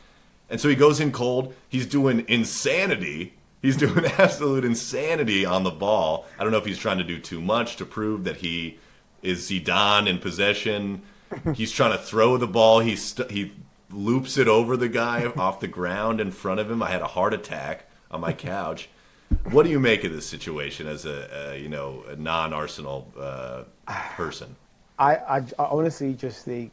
[0.50, 1.54] and so he goes in cold.
[1.70, 3.34] He's doing insanity.
[3.62, 6.26] He's doing absolute insanity on the ball.
[6.38, 8.78] I don't know if he's trying to do too much to prove that he
[9.22, 11.02] is Zidane in possession.
[11.56, 12.82] He's trying to throw the ball.
[12.82, 13.54] He st- he
[13.90, 16.84] loops it over the guy off the ground in front of him.
[16.84, 18.90] I had a heart attack on my couch.
[19.52, 23.64] What do you make of this situation as a, a you know a non-Arsenal uh,
[24.16, 24.56] person?
[25.00, 26.72] I, I, I honestly just think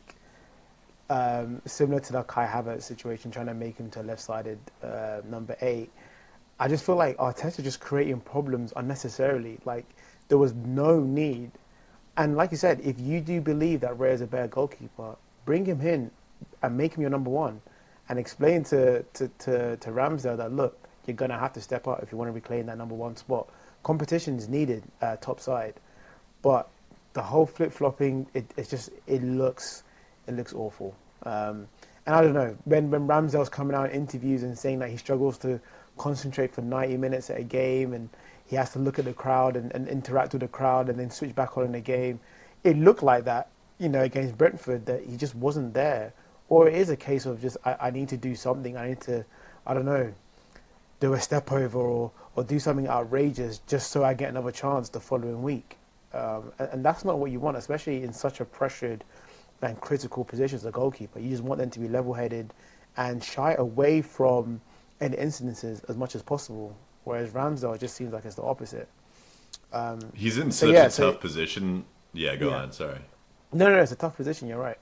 [1.08, 5.56] um, similar to the Kai Havertz situation, trying to make him to left-sided uh, number
[5.62, 5.90] eight.
[6.60, 9.58] I just feel like Arteta just creating problems unnecessarily.
[9.64, 9.86] Like
[10.28, 11.50] there was no need,
[12.18, 15.64] and like you said, if you do believe that Ray is a better goalkeeper, bring
[15.64, 16.10] him in
[16.62, 17.62] and make him your number one,
[18.10, 22.02] and explain to to to, to Ramsdale that look, you're gonna have to step up
[22.02, 23.48] if you want to reclaim that number one spot.
[23.82, 25.74] Competition is needed uh, top side,
[26.42, 26.68] but
[27.12, 29.82] the whole flip flopping, it, it's just it looks
[30.26, 30.94] it looks awful.
[31.24, 31.66] Um,
[32.06, 34.96] and I don't know when when Ramsdale's coming out in interviews and saying that he
[34.96, 35.60] struggles to
[35.98, 38.08] concentrate for 90 minutes at a game and
[38.46, 41.10] he has to look at the crowd and, and interact with the crowd and then
[41.10, 42.18] switch back on in the game.
[42.64, 46.12] It looked like that, you know, against Brentford that he just wasn't there.
[46.48, 48.76] Or it is a case of just I, I need to do something.
[48.76, 49.24] I need to,
[49.66, 50.12] I don't know,
[51.00, 54.88] do a step over or, or do something outrageous just so I get another chance
[54.90, 55.76] the following week.
[56.12, 59.02] Um, and, and that's not what you want, especially in such a pressured
[59.62, 61.18] and critical position as a goalkeeper.
[61.18, 62.52] You just want them to be level headed
[62.96, 64.60] and shy away from
[65.00, 66.76] any incidences as much as possible.
[67.04, 68.88] Whereas Ramsdale just seems like it's the opposite.
[70.14, 71.84] He's in So, such yeah, a so- tough position.
[72.12, 72.56] Yeah, go Yeah.
[72.56, 72.72] on.
[72.72, 72.98] Sorry.
[73.52, 74.48] No, no, no, it's a tough position.
[74.48, 74.78] You're right.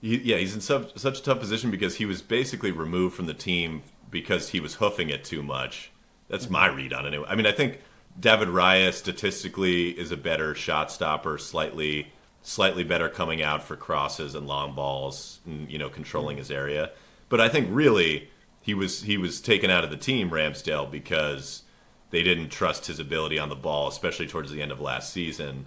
[0.00, 3.34] Yeah, he's in such, such a tough position because he was basically removed from the
[3.34, 5.90] team because he was hoofing it too much.
[6.28, 6.76] That's my mm-hmm.
[6.76, 7.08] read on it.
[7.08, 7.26] Anyway.
[7.28, 7.80] I mean, I think
[8.18, 14.34] David Raya statistically is a better shot stopper, slightly slightly better coming out for crosses
[14.34, 16.40] and long balls, and, you know, controlling mm-hmm.
[16.40, 16.90] his area.
[17.28, 18.30] But I think really
[18.62, 21.62] he was he was taken out of the team, Ramsdale, because
[22.10, 25.66] they didn't trust his ability on the ball, especially towards the end of last season.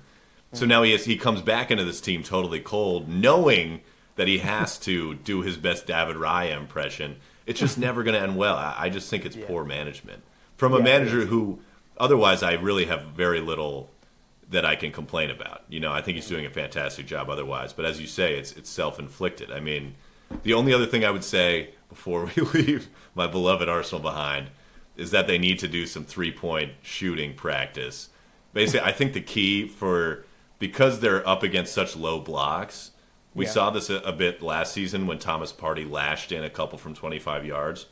[0.53, 0.69] So mm-hmm.
[0.69, 3.81] now he has, he comes back into this team totally cold, knowing
[4.15, 7.17] that he has to do his best David Raya impression.
[7.52, 8.56] It's just never going to end well.
[8.56, 10.24] I, I just think it's poor management
[10.58, 11.60] from a Yeah, manager who,
[11.97, 13.91] otherwise, I really have very little
[14.49, 15.64] that I can complain about.
[15.70, 17.74] You know, I think he's doing a fantastic job otherwise.
[17.74, 19.52] But as you say, it's it's self inflicted.
[19.52, 19.95] I mean,
[20.43, 24.49] the only other thing I would say before we leave my beloved Arsenal behind
[24.97, 28.10] is that they need to do some three point shooting practice.
[28.54, 30.26] Basically, I think the key for
[30.60, 32.91] because they're up against such low blocks.
[33.34, 33.51] We Yeah.
[33.51, 36.93] saw this a, a bit last season when Thomas Partey lashed in a couple from
[36.93, 37.86] 25 yards.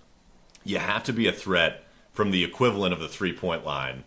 [0.63, 4.03] You have to be a threat from the equivalent of the three point line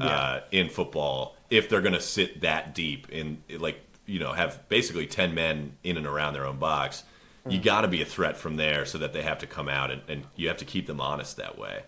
[0.00, 4.68] uh, in football if they're going to sit that deep in like you know have
[4.68, 7.04] basically 10 men in and around their own box.
[7.48, 9.92] You got to be a threat from there so that they have to come out
[9.92, 11.84] and, and you have to keep them honest that way.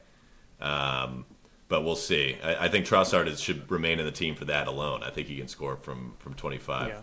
[0.61, 1.25] Um,
[1.67, 2.37] but we'll see.
[2.43, 5.03] I, I think Trossard is, should remain in the team for that alone.
[5.03, 7.01] I think he can score from from 25 Yeah.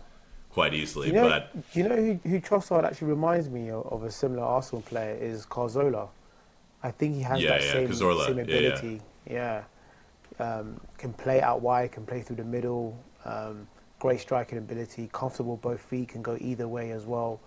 [0.55, 3.85] Quite easily You know, but do you know who, who Trossard actually reminds me of,
[3.87, 6.07] of a similar Arsenal player is Carzola.
[6.81, 8.57] I think he has Yeah, that yeah, same, Cazorla, same yeah, yeah.
[8.57, 9.01] ability.
[9.29, 9.63] Yeah,
[10.39, 12.97] Um, can play out wide, can play through the middle.
[13.25, 13.67] Um,
[13.99, 17.41] great striking ability, comfortable both feet, can go either way as well.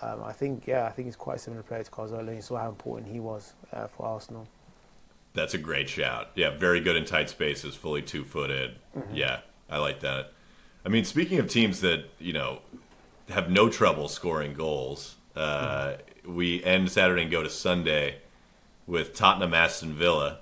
[0.00, 2.26] Um, I think, yeah, I think he's quite a similar player to Carzola.
[2.26, 4.48] and You saw how important he was uh, for Arsenal.
[5.34, 6.30] That's a great shout.
[6.34, 8.72] Yeah, very good in tight spaces, fully two footed.
[9.12, 9.40] Yeah,
[9.70, 10.32] I like that.
[10.84, 12.60] I mean, speaking of teams that, you know,
[13.28, 15.94] have no trouble scoring goals, uh,
[16.26, 18.18] we end Saturday and go to Sunday
[18.86, 20.40] with Tottenham Aston Villa,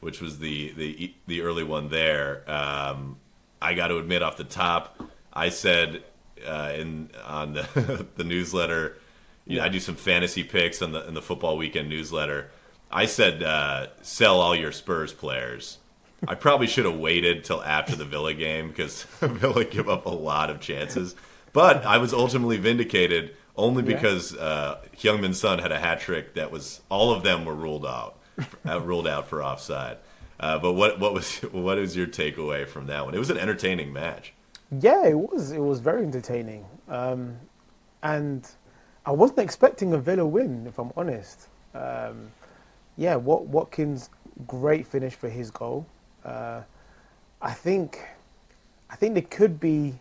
[0.00, 2.42] which was the, the, the early one there.
[2.50, 3.16] Um,
[3.62, 5.00] I got to admit off the top,
[5.32, 6.02] I said
[6.46, 8.98] uh, in on the, the newsletter,
[9.46, 12.50] you know, I do some fantasy picks on the in the football weekend newsletter.
[12.90, 15.78] I said uh, sell all your Spurs players.
[16.26, 20.10] I probably should have waited till after the Villa game because Villa give up a
[20.10, 21.14] lot of chances.
[21.52, 23.94] But I was ultimately vindicated only Yeah.
[23.96, 27.86] because uh, Heung-min Son had a hat trick that was all of them were ruled
[27.86, 28.18] out,
[28.68, 29.98] uh, ruled out for offside.
[30.38, 33.14] Uh, but what what was what is your takeaway from that one?
[33.14, 34.34] It was an entertaining match.
[34.80, 35.52] Yeah, it was.
[35.52, 37.36] It was very entertaining, um,
[38.02, 38.46] and
[39.06, 41.48] I wasn't expecting a Villa win, if I'm honest.
[41.74, 42.32] Um,
[42.98, 44.10] yeah, Wat- Watkins,
[44.46, 45.86] great finish for his goal.
[46.26, 46.62] Uh,
[47.40, 48.00] I think,
[48.90, 49.94] I think there could be,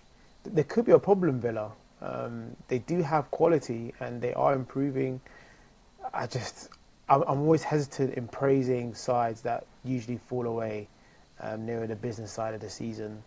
[0.44, 1.40] there could be a problem.
[1.40, 1.72] Villa,
[2.02, 5.22] um, they do have quality and they are improving.
[6.14, 6.70] I just,
[7.08, 10.88] I'm, always hesitant in praising sides that usually fall away
[11.40, 13.24] um, nearer the business side of the season.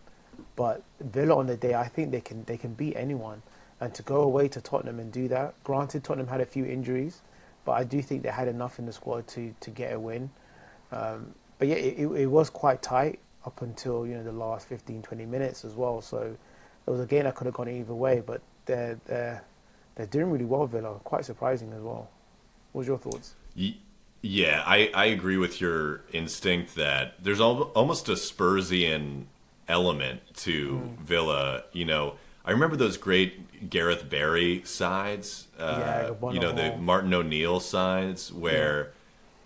[0.55, 3.41] But Villa on the day, I think they can they can beat anyone.
[3.81, 7.21] And to go away to Tottenham and do that, granted Tottenham had a few injuries,
[7.63, 10.29] but I do think they had enough in the squad to, to get a win.
[10.91, 14.67] Um, but yeah, it, it, it was quite tight up until you know the last
[14.67, 16.01] 15, 20 minutes as well.
[16.01, 16.35] So
[16.87, 18.23] it was a game that could have gone either way.
[18.25, 19.43] But they're they're
[19.95, 20.95] they're doing really well, Villa.
[21.03, 22.09] Quite surprising as well.
[22.71, 23.35] What's your thoughts?
[24.21, 29.25] Yeah, I, I agree with your instinct that there's al- almost a Spursian
[29.67, 31.63] element to Villa.
[31.71, 35.47] You know, I remember those great Gareth Barry sides.
[35.57, 38.91] Uh, Yeah, you know, the Martin O'Neill sides where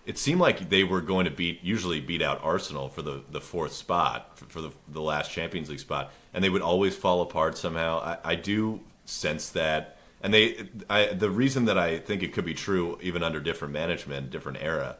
[0.05, 3.41] it seemed like they were going to beat usually beat out Arsenal for the, the
[3.41, 7.21] fourth spot for, for the the last Champions League spot, and they would always fall
[7.21, 7.99] apart somehow.
[7.99, 12.45] I, I do sense that, and they I, the reason that I think it could
[12.45, 14.97] be true even under different management, different era,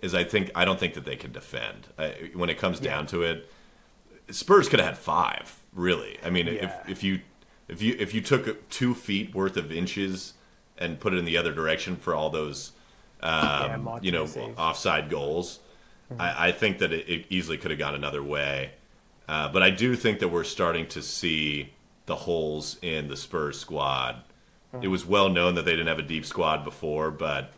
[0.00, 3.06] is I think I don't think that they can defend I, when it comes down
[3.08, 3.50] to it.
[4.30, 6.18] Spurs could have had five, really.
[6.24, 6.52] I mean, Yeah.
[6.52, 7.20] if if you
[7.68, 10.34] if you if you took two feet worth of inches
[10.76, 12.72] and put it in the other direction for all those,
[13.22, 15.60] um, Martinez you know, offside goals,
[16.18, 18.70] I, I think that it, it easily could have gone another way.
[19.28, 21.74] Uh, but I do think that we're starting to see
[22.06, 24.22] the holes in the Spurs squad.
[24.82, 27.52] It was well known that they didn't have a deep squad before, but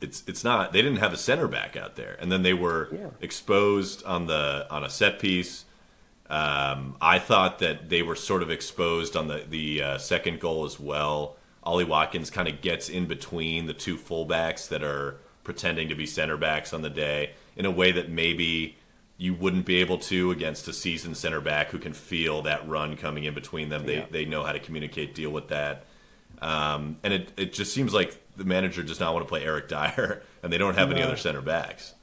[0.00, 0.72] it's it's not.
[0.72, 3.10] They didn't have a center back out there, and then they were Yeah.
[3.20, 5.66] exposed on the on a set piece.
[6.30, 10.64] Um, I thought that they were sort of exposed on the the uh, second goal
[10.64, 11.36] as well.
[11.62, 16.06] Ollie Watkins kind of gets in between the two fullbacks that are pretending to be
[16.06, 18.76] center backs on the day in a way that maybe
[19.16, 22.96] you wouldn't be able to against a seasoned center back who can feel that run
[22.96, 23.86] coming in between them.
[23.86, 24.06] They Yeah.
[24.10, 25.84] they know how to communicate, deal with that.
[26.40, 29.68] Um, and it, it just seems like the manager does not want to play Eric
[29.68, 31.94] Dier, and they don't have any other center backs.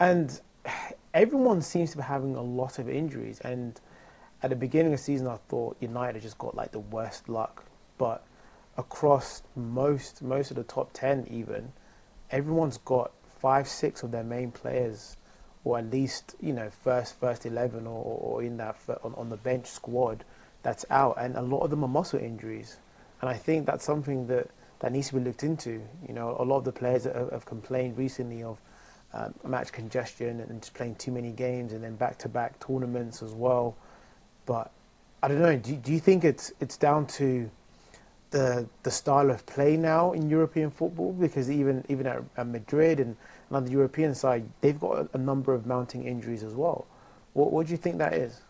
[0.00, 0.40] And
[1.14, 3.38] everyone seems to be having a lot of injuries.
[3.40, 3.80] And
[4.42, 7.64] at the beginning of the season, I thought United just got like the worst luck.
[7.98, 8.24] But
[8.76, 11.72] across most most of the top ten, even
[12.30, 15.16] everyone's got five, six of their main players,
[15.64, 19.36] or at least you know first first eleven, or, or in that on, on the
[19.36, 20.24] bench squad
[20.62, 22.78] that's out, and a lot of them are muscle injuries.
[23.20, 24.48] And I think that's something that
[24.80, 25.82] that needs to be looked into.
[26.06, 28.58] You know, a lot of the players have, have complained recently of
[29.14, 33.22] um, match congestion and just playing too many games and then back to back tournaments
[33.22, 33.76] as well.
[34.46, 34.72] But
[35.22, 35.56] I don't know.
[35.56, 37.50] Do, do you think it's it's down to
[38.32, 42.98] the the style of play now in European football because even even at, at Madrid
[42.98, 43.16] and,
[43.48, 46.86] and on the European side, they've got a, a number of mounting injuries as well.
[47.34, 48.40] What what do you think that is?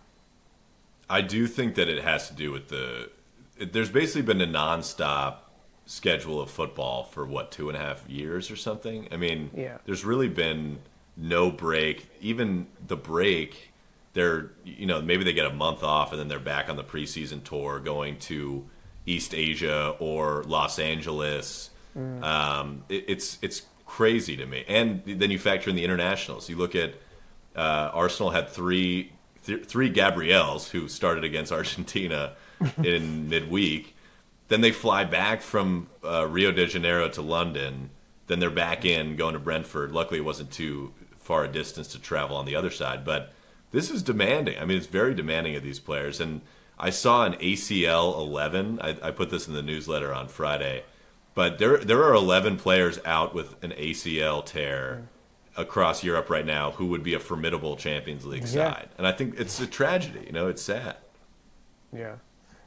[1.10, 3.10] I do think that it has to do with the.
[3.58, 5.36] There's basically been a nonstop
[5.84, 9.08] schedule of football for what two and a half years or something.
[9.12, 9.78] I mean, Yeah.
[9.84, 10.78] there's really been
[11.16, 12.08] no break.
[12.20, 13.72] Even the break,
[14.14, 16.84] they're you know maybe they get a month off and then they're back on the
[16.84, 18.64] preseason tour going to
[19.06, 21.70] East Asia or Los Angeles.
[21.94, 24.64] Um, it, it's it's crazy to me.
[24.68, 26.48] And then you factor in the internationals.
[26.48, 26.94] You look at
[27.54, 29.12] uh, Arsenal had three
[29.44, 32.34] th- three Gabriels who started against Argentina
[32.82, 33.94] in midweek.
[34.48, 37.90] Then they fly back from uh, Rio de Janeiro to London.
[38.26, 39.92] Then they're back in going to Brentford.
[39.92, 43.04] Luckily, it wasn't too far a distance to travel on the other side.
[43.04, 43.32] But
[43.70, 44.58] this is demanding.
[44.58, 46.20] I mean, it's very demanding of these players.
[46.20, 46.42] And
[46.78, 48.80] I saw an ACL 11.
[48.80, 50.84] I, I put this in the newsletter on Friday.
[51.34, 55.08] But there, there are 11 players out with an ACL tear
[55.56, 58.72] across Europe right now who would be a formidable Champions League Yeah.
[58.74, 58.88] side.
[58.98, 60.24] And I think it's a tragedy.
[60.26, 60.96] You know, it's sad.
[61.92, 62.16] Yeah,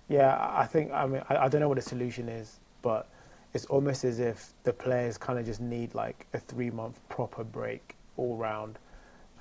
[0.08, 0.38] yeah.
[0.56, 3.10] I think I mean I, I don't know what the solution is, but
[3.56, 7.44] it's almost as if the players kind of just need like a three month proper
[7.44, 8.78] break all round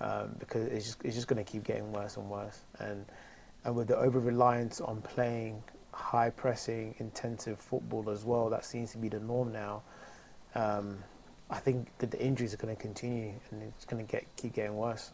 [0.01, 3.05] um, because it's just it's just going to keep getting worse and worse, and
[3.65, 5.63] and with the over reliance on playing
[5.93, 9.83] high pressing intensive football as well, that seems to be the norm now.
[10.55, 10.99] Um,
[11.51, 14.55] I think that the injuries are going to continue and it's going to get keep
[14.55, 15.13] getting worse.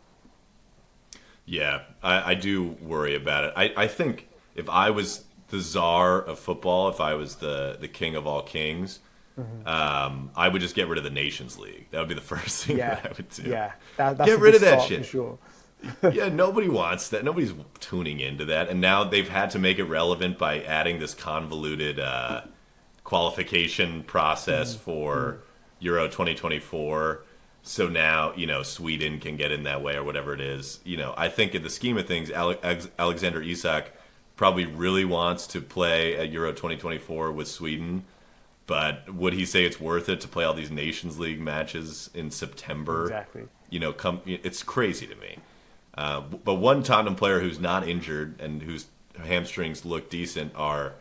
[1.44, 3.52] Yeah, I, I do worry about it.
[3.56, 7.88] I, I think if I was the czar of football, if I was the, the
[7.88, 9.00] king of all kings,
[9.38, 9.66] Mm-hmm.
[9.66, 11.86] um, I would just get rid of the Nations League.
[11.92, 13.42] That would be the first thing Yeah, that I would do.
[13.48, 13.72] yeah.
[13.96, 14.98] That, that's Get rid of that shit.
[14.98, 15.38] for sure.
[16.12, 17.24] yeah, nobody wants that.
[17.24, 21.14] Nobody's tuning into that, and now they've had to make it relevant by adding this
[21.14, 22.42] convoluted uh,
[23.04, 25.40] qualification process for
[25.80, 27.22] Euro 2024.
[27.62, 30.80] So now you know Sweden can get in that way or whatever it is.
[30.84, 33.92] You know, I think in the scheme of things, Ale- Alex- Alexander Isak
[34.36, 38.04] probably really wants to play at Euro 2024 with Sweden.
[38.66, 42.30] But would he say it's worth it to play all these Nations League matches in
[42.30, 43.02] September?
[43.02, 43.42] Exactly.
[43.68, 44.20] you know, come.
[44.24, 45.38] It's crazy to me.
[45.94, 48.86] Uh, but one Tottenham player who's not injured and whose
[49.24, 50.94] hamstrings look decent are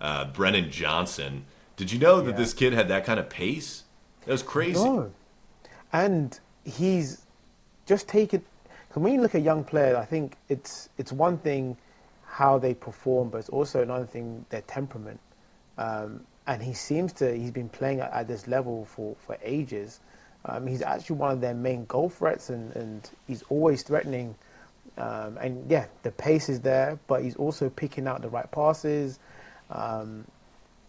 [0.00, 1.44] uh, Brennan Johnson.
[1.76, 2.36] Did you know that Yeah.
[2.36, 3.84] this kid had that kind of pace?
[4.24, 4.82] That was crazy.
[4.82, 5.12] No.
[5.92, 7.24] And he's
[7.86, 8.44] just taken.
[8.88, 11.76] Because when you look at young players, I think it's it's one thing
[12.26, 15.20] how they perform, but it's also another thing their temperament.
[15.78, 20.00] Um, and he seems to he's been playing at, at this level for for ages.
[20.48, 24.34] Um, he's actually one of their main goal threats, and, and he's always threatening.
[24.96, 29.18] Um, and yeah, the pace is there, but he's also picking out the right passes.
[29.70, 30.24] Um,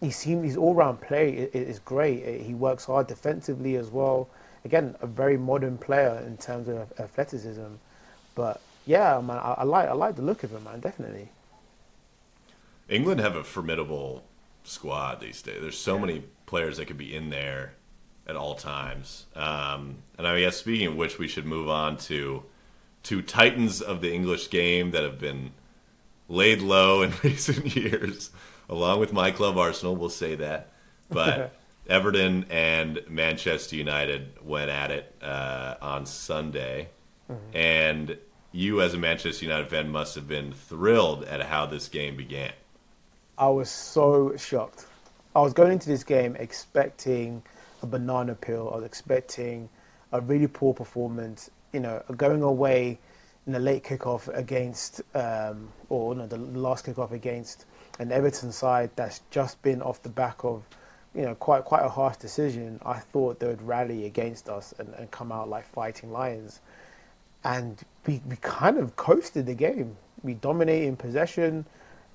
[0.00, 2.42] he seems his all-round play is great.
[2.42, 4.28] He works hard defensively as well.
[4.64, 7.66] Again, a very modern player in terms of athleticism.
[8.34, 10.80] But yeah, man, I, I like I like the look of him, man.
[10.80, 11.28] Definitely.
[12.88, 14.24] England have a formidable
[14.64, 15.60] squad these days.
[15.60, 17.74] There's so many players that could be in there
[18.30, 19.26] at all times.
[19.34, 22.44] Um, and I guess speaking of which, we should move on to
[23.02, 25.50] to titans of the English game that have been
[26.28, 28.30] laid low in recent years,
[28.68, 29.96] along with my club Arsenal.
[29.96, 30.70] We'll say that,
[31.10, 31.54] but
[31.88, 36.88] Everton and Manchester United went at it uh, on Sunday,
[37.52, 38.16] and
[38.52, 42.52] you, as a Manchester United fan, must have been thrilled at how this game began.
[43.38, 44.86] I was so shocked.
[45.34, 47.42] I was going into this game expecting
[47.82, 48.70] a banana peel.
[48.72, 49.68] I was expecting
[50.12, 51.50] a really poor performance.
[51.72, 52.98] You know, going away
[53.46, 57.66] in the late kickoff against, um, or no, the last kickoff against
[57.98, 60.62] an Everton side that's just been off the back of,
[61.14, 62.80] you know, quite quite a harsh decision.
[62.84, 66.60] I thought they would rally against us and, and come out like fighting lions
[67.44, 69.96] and we, we kind of coasted the game.
[70.22, 71.64] We dominated in possession.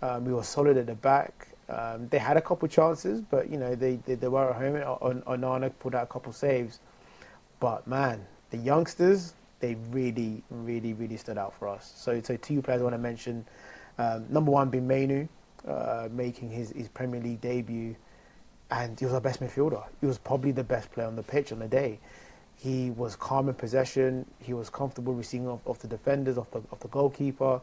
[0.02, 1.48] Um, we were solid at the back.
[1.68, 4.76] Um, they had a couple chances, but you know they they, they were at home.
[5.02, 6.80] On Onana pulled out a couple saves,
[7.60, 11.94] but man, the youngsters they really really really stood out for us.
[11.96, 13.46] So so two players I want to mention.
[13.98, 15.28] Um, number one being Mainoo,
[15.68, 17.96] uh, making his, his Premier League debut,
[18.72, 19.84] and he was our best midfielder.
[20.02, 22.00] He was probably the best player on the pitch on the day.
[22.58, 24.26] He was calm in possession.
[24.40, 27.62] He was comfortable receiving off, off the defenders, off the, off the goalkeeper.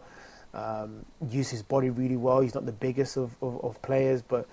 [0.55, 2.41] Um, used his body really well.
[2.41, 4.47] He's not the biggest of, of, of players, but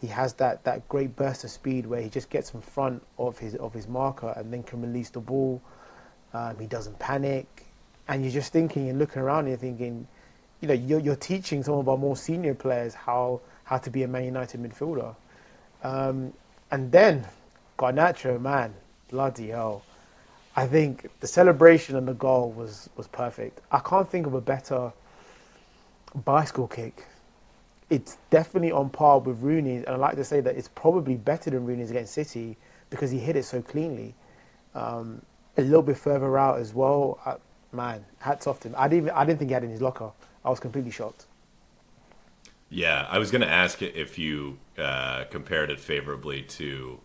[0.00, 3.38] he has that, that great burst of speed where he just gets in front of
[3.38, 5.60] his of his marker and then can release the ball.
[6.32, 7.66] Um, he doesn't panic,
[8.06, 10.06] and you're just thinking and looking around and you're thinking,
[10.60, 14.04] you know, you're, you're teaching some of our more senior players how how to be
[14.04, 15.14] a Man United midfielder.
[15.82, 16.32] Um,
[16.70, 17.26] and then
[17.78, 18.74] Garnacho, man,
[19.08, 19.82] bloody hell.
[20.56, 23.60] I think the celebration and the goal was, was perfect.
[23.70, 24.92] I can't think of a better
[26.14, 27.06] bicycle kick.
[27.88, 31.50] It's definitely on par with Rooney's, and I like to say that it's probably better
[31.50, 32.56] than Rooney's against City
[32.88, 34.14] because he hit it so cleanly.
[34.74, 35.22] Um,
[35.56, 37.18] a little bit further out as well.
[37.26, 37.36] I,
[37.74, 38.74] man, hats off to him.
[38.78, 40.12] I didn't, I didn't think he had in his locker.
[40.44, 41.26] I was completely shocked.
[42.68, 47.00] Yeah, I was going to ask if you uh, compared it favorably to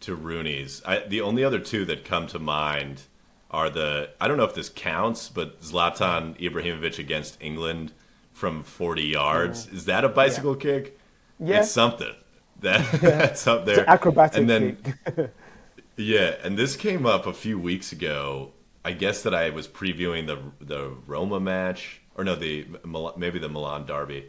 [0.00, 0.82] to Rooney's.
[0.84, 3.04] I, the only other two that come to mind
[3.50, 7.92] are the I don't know if this counts, but Zlatan Ibrahimovic against England
[8.32, 9.66] from 40 yards.
[9.68, 10.60] Is that a bicycle yeah.
[10.60, 10.98] kick?
[11.38, 12.12] Yeah, it's something.
[12.62, 13.90] That that's up there.
[13.90, 14.76] acrobatic and then,
[15.96, 18.52] yeah, and this came up a few weeks ago.
[18.84, 22.68] I guess that I was previewing the the Roma match, or no, the
[23.16, 24.26] maybe the Milan derby.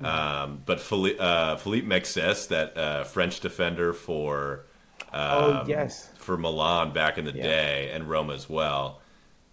[0.00, 0.06] Mm.
[0.06, 4.64] Um, but Philippe, uh, Philippe Mexes, that uh, French defender for
[5.12, 6.08] oh, um, yes.
[6.18, 7.42] for Milan back in the yeah.
[7.42, 9.00] day and Roma as well.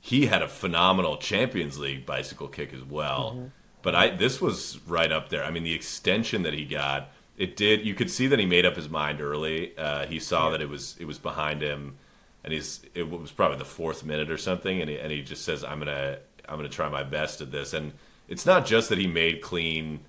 [0.02, 3.32] He had a phenomenal Champions League bicycle kick as well.
[3.32, 3.48] Mm-hmm.
[3.82, 5.44] But I this was right up there.
[5.44, 7.86] I mean, the extension that he got, it did.
[7.86, 9.78] You could see that he made up his mind early.
[9.78, 10.52] Uh, he saw yeah.
[10.52, 11.98] that it was it was behind him,
[12.44, 15.46] and he's it was probably the fourth minute or something, and he, and he just
[15.46, 17.94] says, "I'm gonna I'm gonna try my best at this." And
[18.28, 20.02] it's not just that he made clean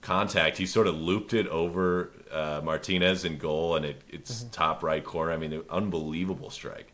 [0.00, 0.56] contact.
[0.56, 4.50] He sort of looped it over uh, Martinez in goal, and it, it's mm-hmm.
[4.50, 5.32] top right corner.
[5.32, 6.92] I mean, unbelievable strike.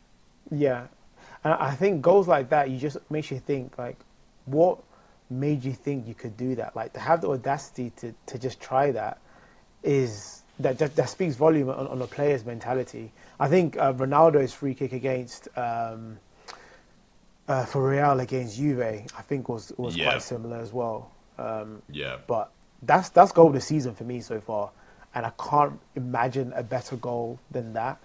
[0.51, 0.89] Yeah,
[1.45, 3.99] and I think goals like that, you just makes you think like,
[4.47, 4.83] what
[5.31, 6.77] made you think you could do that?
[6.77, 9.19] Like to have the audacity to, to just try that
[9.83, 13.13] is that that, that speaks volume on, on a player's mentality.
[13.41, 15.49] I think uh, Ronaldo's free kick against.
[15.57, 16.19] Um,
[17.47, 20.13] uh, for Real against Juve, I think was was yeah.
[20.13, 21.11] quite similar as well.
[21.39, 22.17] Um, yeah.
[22.27, 22.51] But
[22.83, 24.71] that's that's goal of the season for me so far
[25.15, 27.99] and I can't imagine a better goal than that.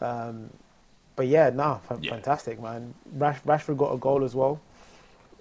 [0.00, 0.50] Um,
[1.14, 2.12] but yeah, no, f- yeah.
[2.12, 2.94] fantastic, man.
[3.14, 4.60] Rash- Rashford got a goal as well,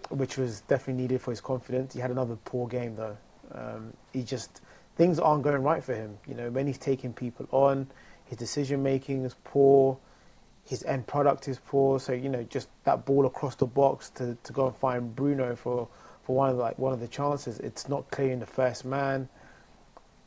[0.09, 1.93] which was definitely needed for his confidence.
[1.93, 3.17] He had another poor game though.
[3.53, 4.61] Um, he just
[4.95, 6.17] things aren't going right for him.
[6.27, 7.87] You know, when he's taking people on,
[8.25, 9.97] his decision making is poor.
[10.65, 11.99] His end product is poor.
[11.99, 15.55] So you know, just that ball across the box to, to go and find Bruno
[15.55, 15.87] for,
[16.23, 17.59] for one of the, like one of the chances.
[17.59, 19.29] It's not clearing the first man.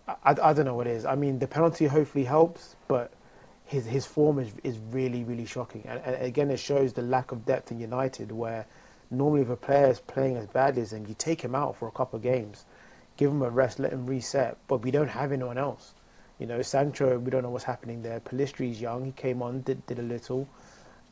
[0.06, 1.04] I, I don't know what it is.
[1.04, 3.12] I mean, the penalty hopefully helps, but
[3.66, 5.82] his his form is is really really shocking.
[5.86, 8.66] And, and again, it shows the lack of depth in United, where
[9.10, 11.88] normally if a player is playing as badly as him, you take him out for
[11.88, 12.64] a couple of games,
[13.16, 14.58] give him a rest, let him reset.
[14.68, 15.94] But we don't have anyone else.
[16.38, 18.20] You know, Sancho, we don't know what's happening there.
[18.20, 20.48] Pellistri's young, he came on, did did a little.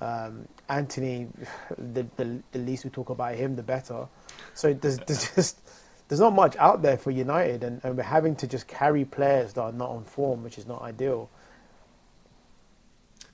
[0.00, 1.28] Um, Antony,
[1.78, 4.06] the, the the least we talk about him, the better.
[4.54, 5.60] So there's, there's just
[6.08, 9.54] there's not much out there for United, and, and we're having to just carry players
[9.54, 11.28] that are not on form, which is not ideal.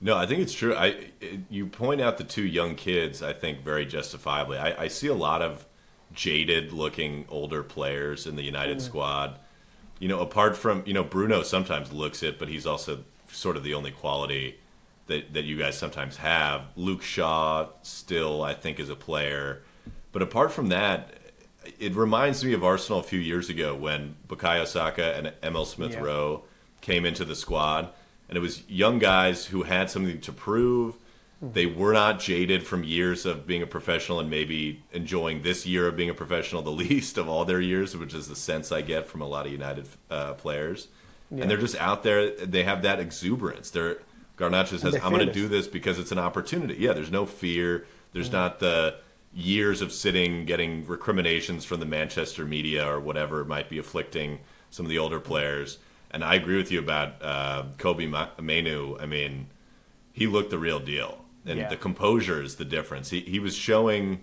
[0.03, 0.75] No, I think it's true.
[0.75, 1.11] I
[1.49, 3.23] you point out the two young kids.
[3.23, 4.57] I think very justifiably.
[4.57, 5.65] I, I see a lot of
[6.13, 8.81] jaded-looking older players in the United mm.
[8.81, 9.39] squad.
[9.99, 13.63] You know, apart from you know Bruno sometimes looks it, but he's also sort of
[13.63, 14.59] the only quality
[15.07, 16.63] that that you guys sometimes have.
[16.75, 19.63] Luke Shaw still, I think, is a player,
[20.11, 21.13] but apart from that,
[21.79, 25.95] it reminds me of Arsenal a few years ago when Bukayo Saka and Emil Smith
[25.95, 26.49] Rowe yeah.
[26.81, 27.93] came into the squad,
[28.29, 30.95] and it was young guys who had something to prove.
[31.41, 35.89] They were not jaded from years of being a professional and maybe enjoying this year
[35.89, 38.81] of being a professional the least of all their years, which is the sense I
[38.81, 40.87] get from a lot of United uh, players.
[41.29, 41.41] Yeah.
[41.41, 42.29] And they're just out there.
[42.29, 43.71] They have that exuberance.
[43.71, 43.97] They're
[44.37, 47.85] Garnacho says, "I'm going to do this because it's an opportunity." Yeah, there's no fear.
[48.13, 48.33] There's mm.
[48.33, 48.95] not the
[49.33, 54.85] years of sitting, getting recriminations from the Manchester media or whatever might be afflicting some
[54.85, 55.77] of the older players.
[56.13, 58.97] And I agree with you about uh, Kobbie Mainoo.
[58.99, 59.47] I mean,
[60.11, 61.69] he looked the real deal, and yeah.
[61.69, 63.09] the composure is the difference.
[63.09, 64.21] He he was showing,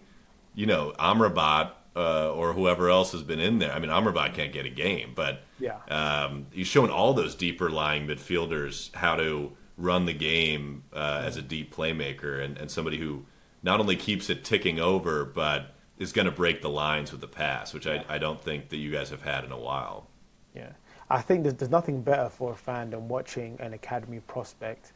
[0.55, 3.73] you know, Amrabat uh, or whoever else has been in there.
[3.73, 7.71] I mean, Amrabat can't get a game, but yeah, um, he's showing all those deeper
[7.71, 12.99] lying midfielders how to run the game uh, as a deep playmaker and, and somebody
[12.99, 13.25] who
[13.63, 17.29] not only keeps it ticking over, but is going to break the lines with the
[17.29, 20.09] pass, which I, I don't think that you guys have had in a while.
[20.55, 20.73] Yeah,
[21.11, 24.93] I think there's, there's nothing better for a fan than watching an academy prospect,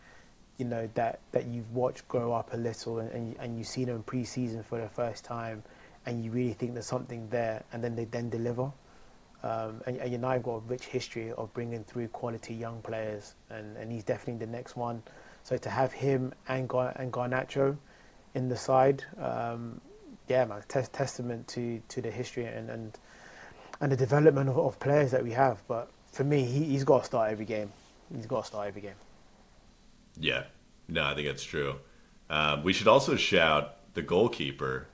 [0.58, 3.84] you know, that, that you've watched grow up a little and, and, and you see
[3.84, 5.62] them in pre-season for the first time
[6.06, 8.70] and you really think there's something there and then they then deliver.
[9.42, 13.76] Um, and, and United got a rich history of bringing through quality young players and,
[13.76, 15.02] and he's definitely the next one.
[15.42, 17.76] So to have him and, Gar- and Garnacho,
[18.34, 19.04] in the side.
[19.18, 19.80] Um,
[20.28, 22.98] yeah, man, testament to, to the history and, and
[23.80, 25.62] and the development of, of, players that we have.
[25.66, 27.72] But for me, he, he's got to start every game.
[28.14, 28.94] he's got to start every game.
[30.18, 30.44] Yeah,
[30.88, 31.76] no, I think that's true.
[32.30, 34.86] Um, we should also shout the goalkeeper,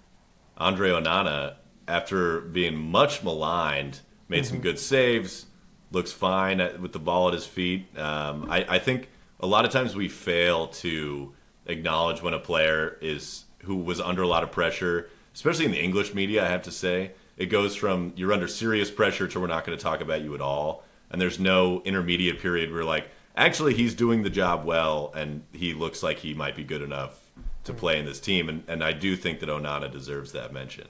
[0.56, 1.56] Andre Onana,
[1.86, 4.54] after being much maligned, made mm-hmm.
[4.54, 5.46] some good saves,
[5.90, 7.86] looks fine at, with the ball at his feet.
[7.98, 9.08] Um, I, I think
[9.40, 11.34] a lot of times we fail to
[11.66, 15.82] acknowledge when a player is who was under a lot of pressure, especially in the
[15.82, 16.44] English media.
[16.44, 19.76] I have to say, it goes from you're under serious pressure to we're not going
[19.76, 23.94] to talk about you at all, and there's no intermediate period where like actually he's
[23.94, 27.20] doing the job well and he looks like he might be good enough
[27.64, 30.88] to play in this team, and, and I do think that Onana deserves that mention.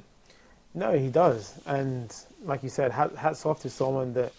[0.72, 2.14] No, he does, and
[2.44, 4.32] like you said, hats off to someone that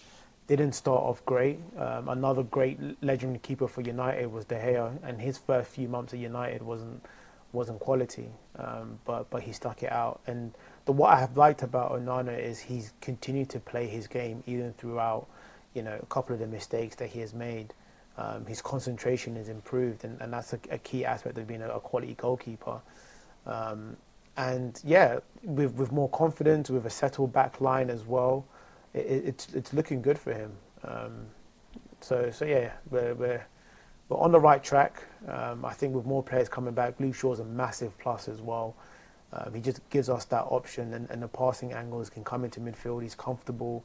[0.46, 1.58] didn't start off great.
[1.78, 6.14] Um, another great legendary keeper for United was De Gea, and his first few months
[6.14, 7.04] at United wasn't
[7.52, 10.20] wasn't quality, um, but but he stuck it out.
[10.26, 10.52] And
[10.86, 14.72] the what I have liked about Onana is he's continued to play his game even
[14.74, 15.26] throughout,
[15.74, 17.74] you know, a couple of the mistakes that he has made.
[18.18, 21.68] Um, his concentration is improved, and, and that's a, a key aspect of being a,
[21.68, 22.80] a quality goalkeeper.
[23.46, 23.96] Um,
[24.36, 28.46] and yeah, with with more confidence, with a settled back line as well,
[28.94, 30.52] it, it's it's looking good for him.
[30.84, 31.26] Um,
[32.00, 33.46] so so yeah, we're, we're
[34.08, 35.02] we're on the right track.
[35.28, 38.74] Um, I think with more players coming back, Luke Shaw's a massive plus as well.
[39.32, 42.60] Um, he just gives us that option, and, and the passing angles can come into
[42.60, 43.02] midfield.
[43.02, 43.84] He's comfortable.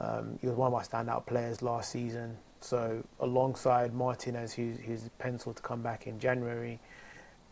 [0.00, 2.36] Um, he was one of my standout players last season.
[2.60, 6.78] So alongside Martinez, who's, who's penciled to come back in January,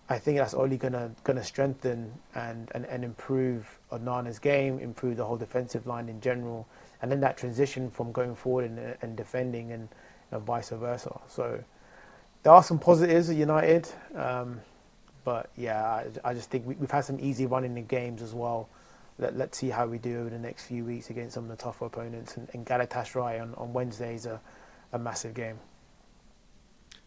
[0.08, 5.24] I think that's only gonna gonna strengthen and, and, and improve Onana's game, improve the
[5.24, 6.68] whole defensive line in general,
[7.02, 9.88] and then that transition from going forward and, and defending and,
[10.30, 11.20] and, vice versa.
[11.26, 11.62] So
[12.44, 14.60] there are some positives at United, um,
[15.24, 18.32] but yeah, I, I, just think we, have had some easy running in games as
[18.32, 18.68] well.
[19.18, 21.56] Let, us see how we do over the next few weeks against some of the
[21.56, 22.36] tougher opponents.
[22.36, 24.40] And, and Galatasaray on, on Wednesday is a,
[24.92, 25.58] a massive game.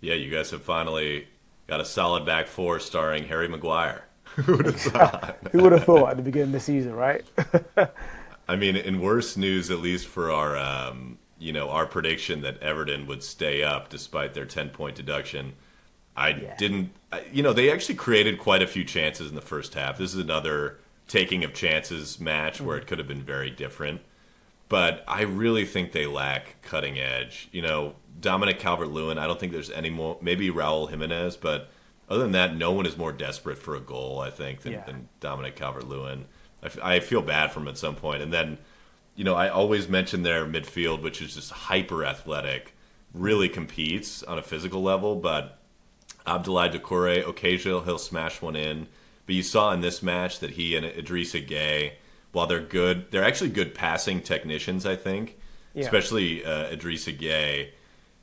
[0.01, 1.27] Yeah, you guys have finally
[1.67, 4.05] got a solid back four starring Harry Maguire.
[4.35, 5.37] Who would have thought?
[5.51, 7.25] Who would have thought at the beginning of the season, right?
[8.47, 12.61] I mean, in worse news, at least for our, um, you know, our prediction that
[12.61, 15.53] Everton would stay up despite their ten point deduction.
[16.15, 16.55] I yeah.
[16.57, 16.91] didn't,
[17.31, 19.97] you know, they actually created quite a few chances in the first half.
[19.97, 20.79] This is another
[21.09, 22.65] taking of chances match mm-hmm.
[22.67, 23.99] where it could have been very different.
[24.69, 27.49] But I really think they lack cutting edge.
[27.51, 31.69] You know, Dominic Calvert Lewin, I don't think there's any more, maybe Raul Jimenez, but
[32.07, 34.85] other than that, no one is more desperate for a goal, I think, than, yeah.
[34.85, 36.25] than Dominic Calvert Lewin.
[36.61, 38.21] I, f- I feel bad for him at some point.
[38.21, 38.59] And then,
[39.15, 42.75] you know, I always mention their midfield, which is just hyper athletic,
[43.13, 45.15] really competes on a physical level.
[45.15, 45.59] But
[46.27, 48.87] Abdoulaye Doucouré, occasionally he'll smash one in.
[49.29, 51.91] But you saw in this match that he and Idrissa Gueye,
[52.31, 55.37] while they're good, they're actually good passing technicians, I think.
[55.75, 55.83] Yeah.
[55.83, 57.69] Especially uh, Idrissa Gueye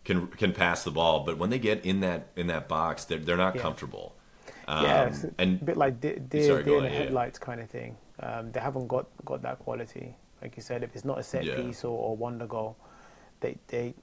[0.05, 3.21] can can pass the ball, but when they get in that in that box, they're
[3.21, 3.63] they're not yeah.
[3.63, 4.17] comfortable.
[4.67, 7.97] Um, yeah, and a bit like deer, deer, deer in the headlights kind of thing.
[8.19, 10.13] Um, they haven't got, got that quality.
[10.43, 11.55] Like you said, if it's not a set yeah.
[11.55, 12.77] piece or, or wonder goal,
[13.39, 13.95] they they.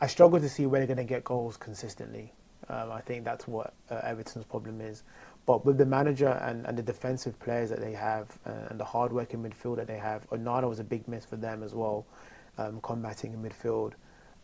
[0.00, 2.32] I struggle to see where they're going to get goals consistently.
[2.68, 5.04] Um, I think that's what uh, Everton's problem is.
[5.44, 8.84] But with the manager and, and the defensive players that they have uh, and the
[8.84, 12.06] hard working midfield that they have, Onana was a big miss for them as well,
[12.58, 13.92] um, combating in midfield.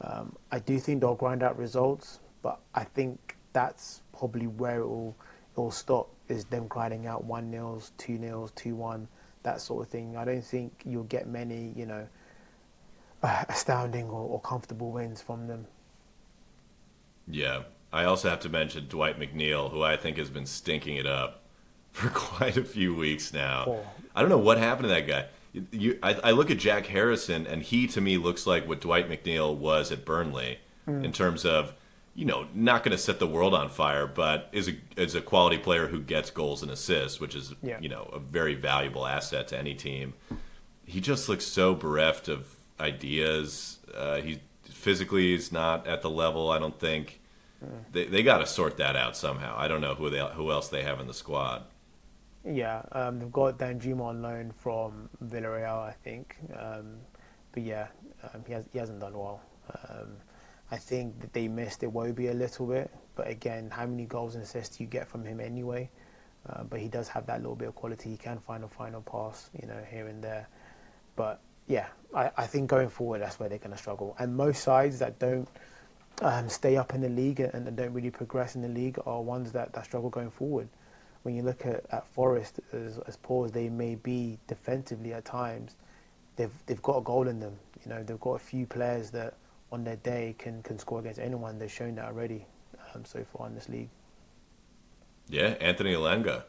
[0.00, 4.88] Um, I do think they'll grind out results, but I think that's probably where it
[4.88, 5.16] will,
[5.56, 9.08] it will stop is them grinding out one nils, two nils, two one,
[9.42, 10.16] that sort of thing.
[10.16, 12.06] I don't think you'll get many, you know,
[13.22, 15.66] astounding or, or comfortable wins from them.
[17.26, 17.62] Yeah,
[17.92, 21.42] I also have to mention Dwight McNeil, who I think has been stinking it up
[21.92, 23.64] for quite a few weeks now.
[23.66, 23.86] Oh.
[24.14, 25.26] I don't know what happened to that guy
[25.70, 29.08] you, I, I, look at Jack Harrison, and he to me looks like what Dwight
[29.08, 31.04] McNeil was at Burnley mm.
[31.04, 31.74] in terms of,
[32.14, 35.20] you know, not going to set the world on fire, but is a is a
[35.20, 37.78] quality player who gets goals and assists, which is yeah.
[37.80, 40.14] you know a very valuable asset to any team.
[40.84, 43.78] He just looks so bereft of ideas.
[43.94, 46.50] Uh, he physically is not at the level.
[46.50, 47.17] I don't think.
[47.92, 49.54] They they got to sort that out somehow.
[49.56, 51.64] I don't know who they who else they have in the squad.
[52.44, 56.36] Yeah, um, they've got Danjuma on loan from Villarreal, I think.
[56.56, 56.96] Um,
[57.52, 57.88] but yeah,
[58.22, 59.42] um, he, has, he hasn't done well.
[59.88, 60.12] Um,
[60.70, 64.44] I think that they missed Iwobi a little bit, but again, how many goals and
[64.44, 65.90] assists do you get from him anyway?
[66.48, 68.10] Uh, but he does have that little bit of quality.
[68.10, 70.48] He can find a final pass, you know, here and there.
[71.16, 74.14] But yeah, I, I think going forward, that's where they're going to struggle.
[74.18, 75.48] And most sides that don't
[76.22, 79.22] um, stay up in the league and, and, don't really progress in the league are
[79.22, 80.68] ones that, that struggle going forward
[81.22, 85.24] when you look at, at Forest, as, as poor as they may be defensively at
[85.24, 85.76] times,
[86.36, 87.58] they've they've got a goal in them.
[87.84, 89.34] You know, they've got a few players that
[89.70, 91.58] on their day can, can score against anyone.
[91.58, 92.46] They've shown that already
[92.94, 93.90] um, so far in this league.
[95.28, 96.44] Yeah, Anthony Elanga.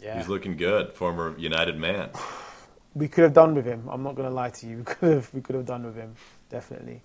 [0.00, 0.18] Yeah.
[0.18, 0.92] He's looking good.
[0.94, 2.10] Former United man.
[2.94, 3.86] we could have done with him.
[3.88, 4.78] I'm not going to lie to you.
[4.84, 6.14] We could have we could have done with him
[6.50, 7.02] definitely.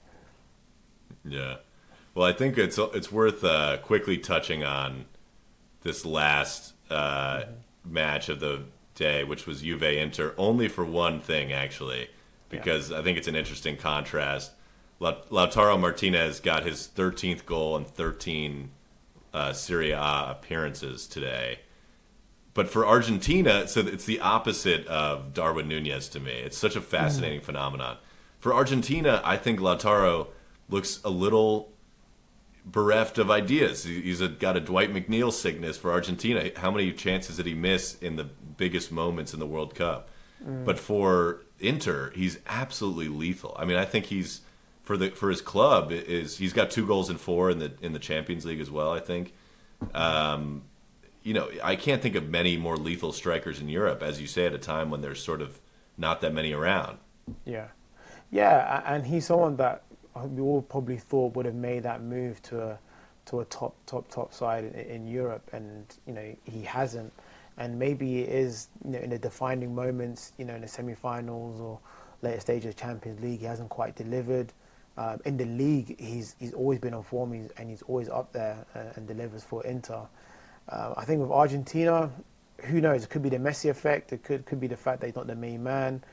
[1.26, 1.58] Yeah.
[2.20, 5.06] Well, I think it's it's worth uh, quickly touching on
[5.84, 7.94] this last uh, mm-hmm.
[7.94, 8.64] match of the
[8.94, 12.10] day, which was Juve Inter, only for one thing actually,
[12.50, 13.00] because yeah.
[13.00, 14.52] I think it's an interesting contrast.
[15.00, 18.70] Lautaro Martinez got his 13th goal in 13
[19.34, 21.60] uh, Serie A appearances today.
[22.54, 26.34] But for Argentina, so it's the opposite of Darwin Nunez to me.
[26.34, 27.46] It's such a fascinating mm.
[27.46, 27.96] phenomenon.
[28.40, 30.28] For Argentina, I think Lautaro
[30.68, 31.72] looks a little
[32.72, 33.84] bereft of ideas.
[33.84, 36.50] He he's a, got a Dwight McNeil sickness for Argentina.
[36.56, 40.10] How many chances did he miss in the biggest moments in the World Cup?
[40.46, 40.66] Mm.
[40.66, 43.56] But for Inter, he's absolutely lethal.
[43.58, 44.42] I mean, I think he's
[44.84, 47.94] for the for his club is he's got two goals and four in the in
[47.94, 48.92] the Champions League as well.
[48.92, 49.34] I think.
[49.94, 50.64] Um,
[51.24, 54.46] you know, I can't think of many more lethal strikers in Europe, as you say,
[54.46, 55.60] at a time when there's sort of
[55.98, 56.98] not that many around.
[57.46, 57.68] Yeah,
[58.32, 59.84] yeah, and he's someone that
[60.16, 62.80] we all probably thought would have made that move to a
[63.26, 67.14] to a top top top side in, in Europe, and you know he hasn't.
[67.58, 71.60] And maybe it is you know, in the defining moments, you know, in the semi-finals
[71.60, 71.78] or
[72.22, 74.54] later stage of Champions League, he hasn't quite delivered.
[74.98, 78.66] Um, in the league, he's he's always been on form, and he's always up there
[78.76, 80.08] uh, and delivers for Inter.
[80.68, 82.10] Uh, I think with Argentina,
[82.66, 83.04] who knows?
[83.04, 84.12] It could be the Messi effect.
[84.14, 86.04] It could could be the fact that he's not the main man.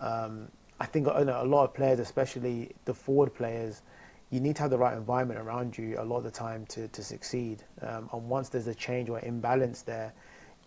[0.00, 0.48] Um,
[0.80, 3.82] I think a lot of players, especially the forward players,
[4.30, 6.86] you need to have the right environment around you a lot of the time to,
[6.88, 7.64] to succeed.
[7.82, 10.12] Um, and once there's a change or imbalance there,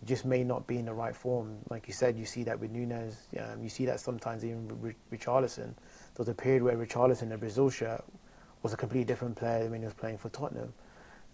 [0.00, 1.56] you just may not be in the right form.
[1.70, 3.28] Like you said, you see that with Nunez.
[3.38, 5.74] Um, you see that sometimes even with Richarlison.
[5.74, 8.04] There was a period where Richarlison, the Brazil shirt,
[8.62, 10.72] was a completely different player when he was playing for Tottenham.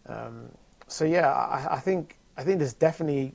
[0.06, 0.48] Um,
[0.86, 3.34] so yeah, I, I, think I think there's definitely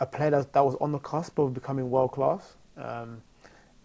[0.00, 2.56] a player that, that was on the cusp of becoming world class.
[2.76, 3.22] Um,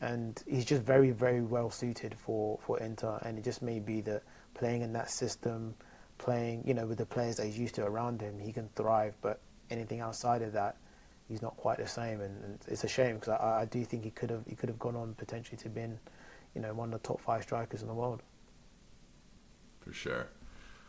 [0.02, 3.20] and he's just very, very well suited for, for Inter.
[3.24, 4.24] And it just may be that
[4.56, 5.76] playing in that system,
[6.18, 9.14] playing, you know, with the players that he's used to around him, he can thrive.
[9.22, 9.40] But
[9.70, 10.78] anything outside of that,
[11.30, 12.20] he's not quite the same.
[12.20, 14.70] And, and it's a shame because I, I, do think he could have he could
[14.70, 16.00] have gone on potentially to being,
[16.56, 18.24] you know, one of the top five strikers in the world.
[19.82, 20.28] For sure.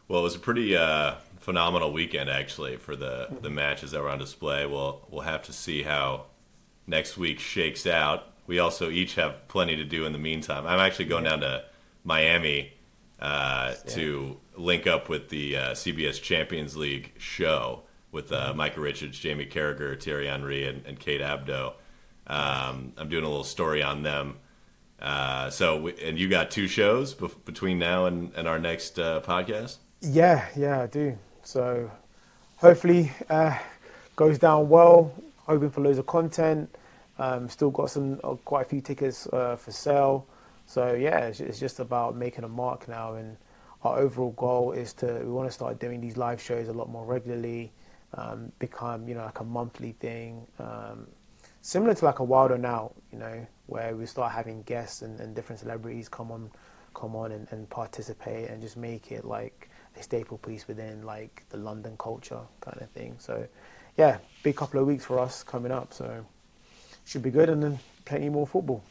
[0.09, 4.09] Well, it was a pretty uh, phenomenal weekend actually for the the matches that were
[4.09, 4.65] on display.
[4.65, 6.27] We'll we'll have to see how
[6.87, 10.67] next week shakes out we also each have plenty to do in the meantime.
[10.67, 11.65] I'm actually going down to
[12.05, 12.73] Miami
[13.21, 13.95] uh, yeah.
[13.95, 18.59] to link up with the uh, CBS Champions League show with uh, mm-hmm.
[18.59, 21.75] Micah Richards, Jamie Carragher, Thierry Henry, and, and Kate Abdo.
[22.27, 24.37] Um, I'm doing a little story on them.
[25.01, 29.21] Uh, so, we, and you got two shows between now and, and our next uh,
[29.23, 29.79] podcast?
[30.01, 31.19] Yeah, yeah, I do.
[31.43, 31.91] So,
[32.57, 33.59] hopefully, uh,
[34.15, 35.13] goes down well.
[35.47, 36.73] Hoping for loads of content.
[37.19, 40.27] Um, still got some uh, quite a few tickets uh, for sale.
[40.67, 43.15] So yeah, it's, it's, just about making a mark now.
[43.15, 43.37] And
[43.83, 46.89] our overall goal is to we want to start doing these live shows a lot
[46.89, 47.73] more regularly.
[48.15, 51.07] Um, become you know like a monthly thing, um,
[51.63, 55.35] similar to like a Wilder now, you know, where we start having guests and, and
[55.35, 56.51] different celebrities come on,
[56.95, 61.45] come on and, and participate and just make it like a staple piece within like
[61.49, 63.15] the London culture kind of thing.
[63.19, 63.47] So
[63.97, 65.95] yeah, big couple of weeks for us coming up.
[65.95, 66.27] So
[67.05, 68.85] should be good, and then plenty more football.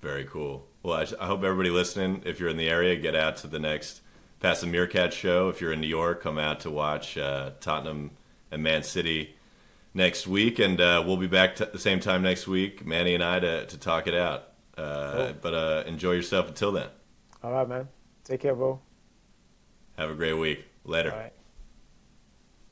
[0.00, 0.66] Very cool.
[0.82, 3.58] Well, I, I hope everybody listening, if you're in the area, get out to the
[3.58, 4.00] next
[4.40, 5.48] Pass the Meerkat show.
[5.48, 8.10] If you're in New York, come out to watch uh, Tottenham
[8.50, 9.36] and Man City
[9.94, 13.22] next week, and uh, we'll be back at the same time next week, Manny and
[13.22, 14.48] I, to, to talk it out.
[14.76, 15.32] Uh, cool.
[15.40, 16.88] But uh, enjoy yourself until then.
[17.42, 17.88] All right, man.
[18.24, 18.80] Take care, bro.
[19.96, 20.64] Have a great week.
[20.84, 21.30] Later.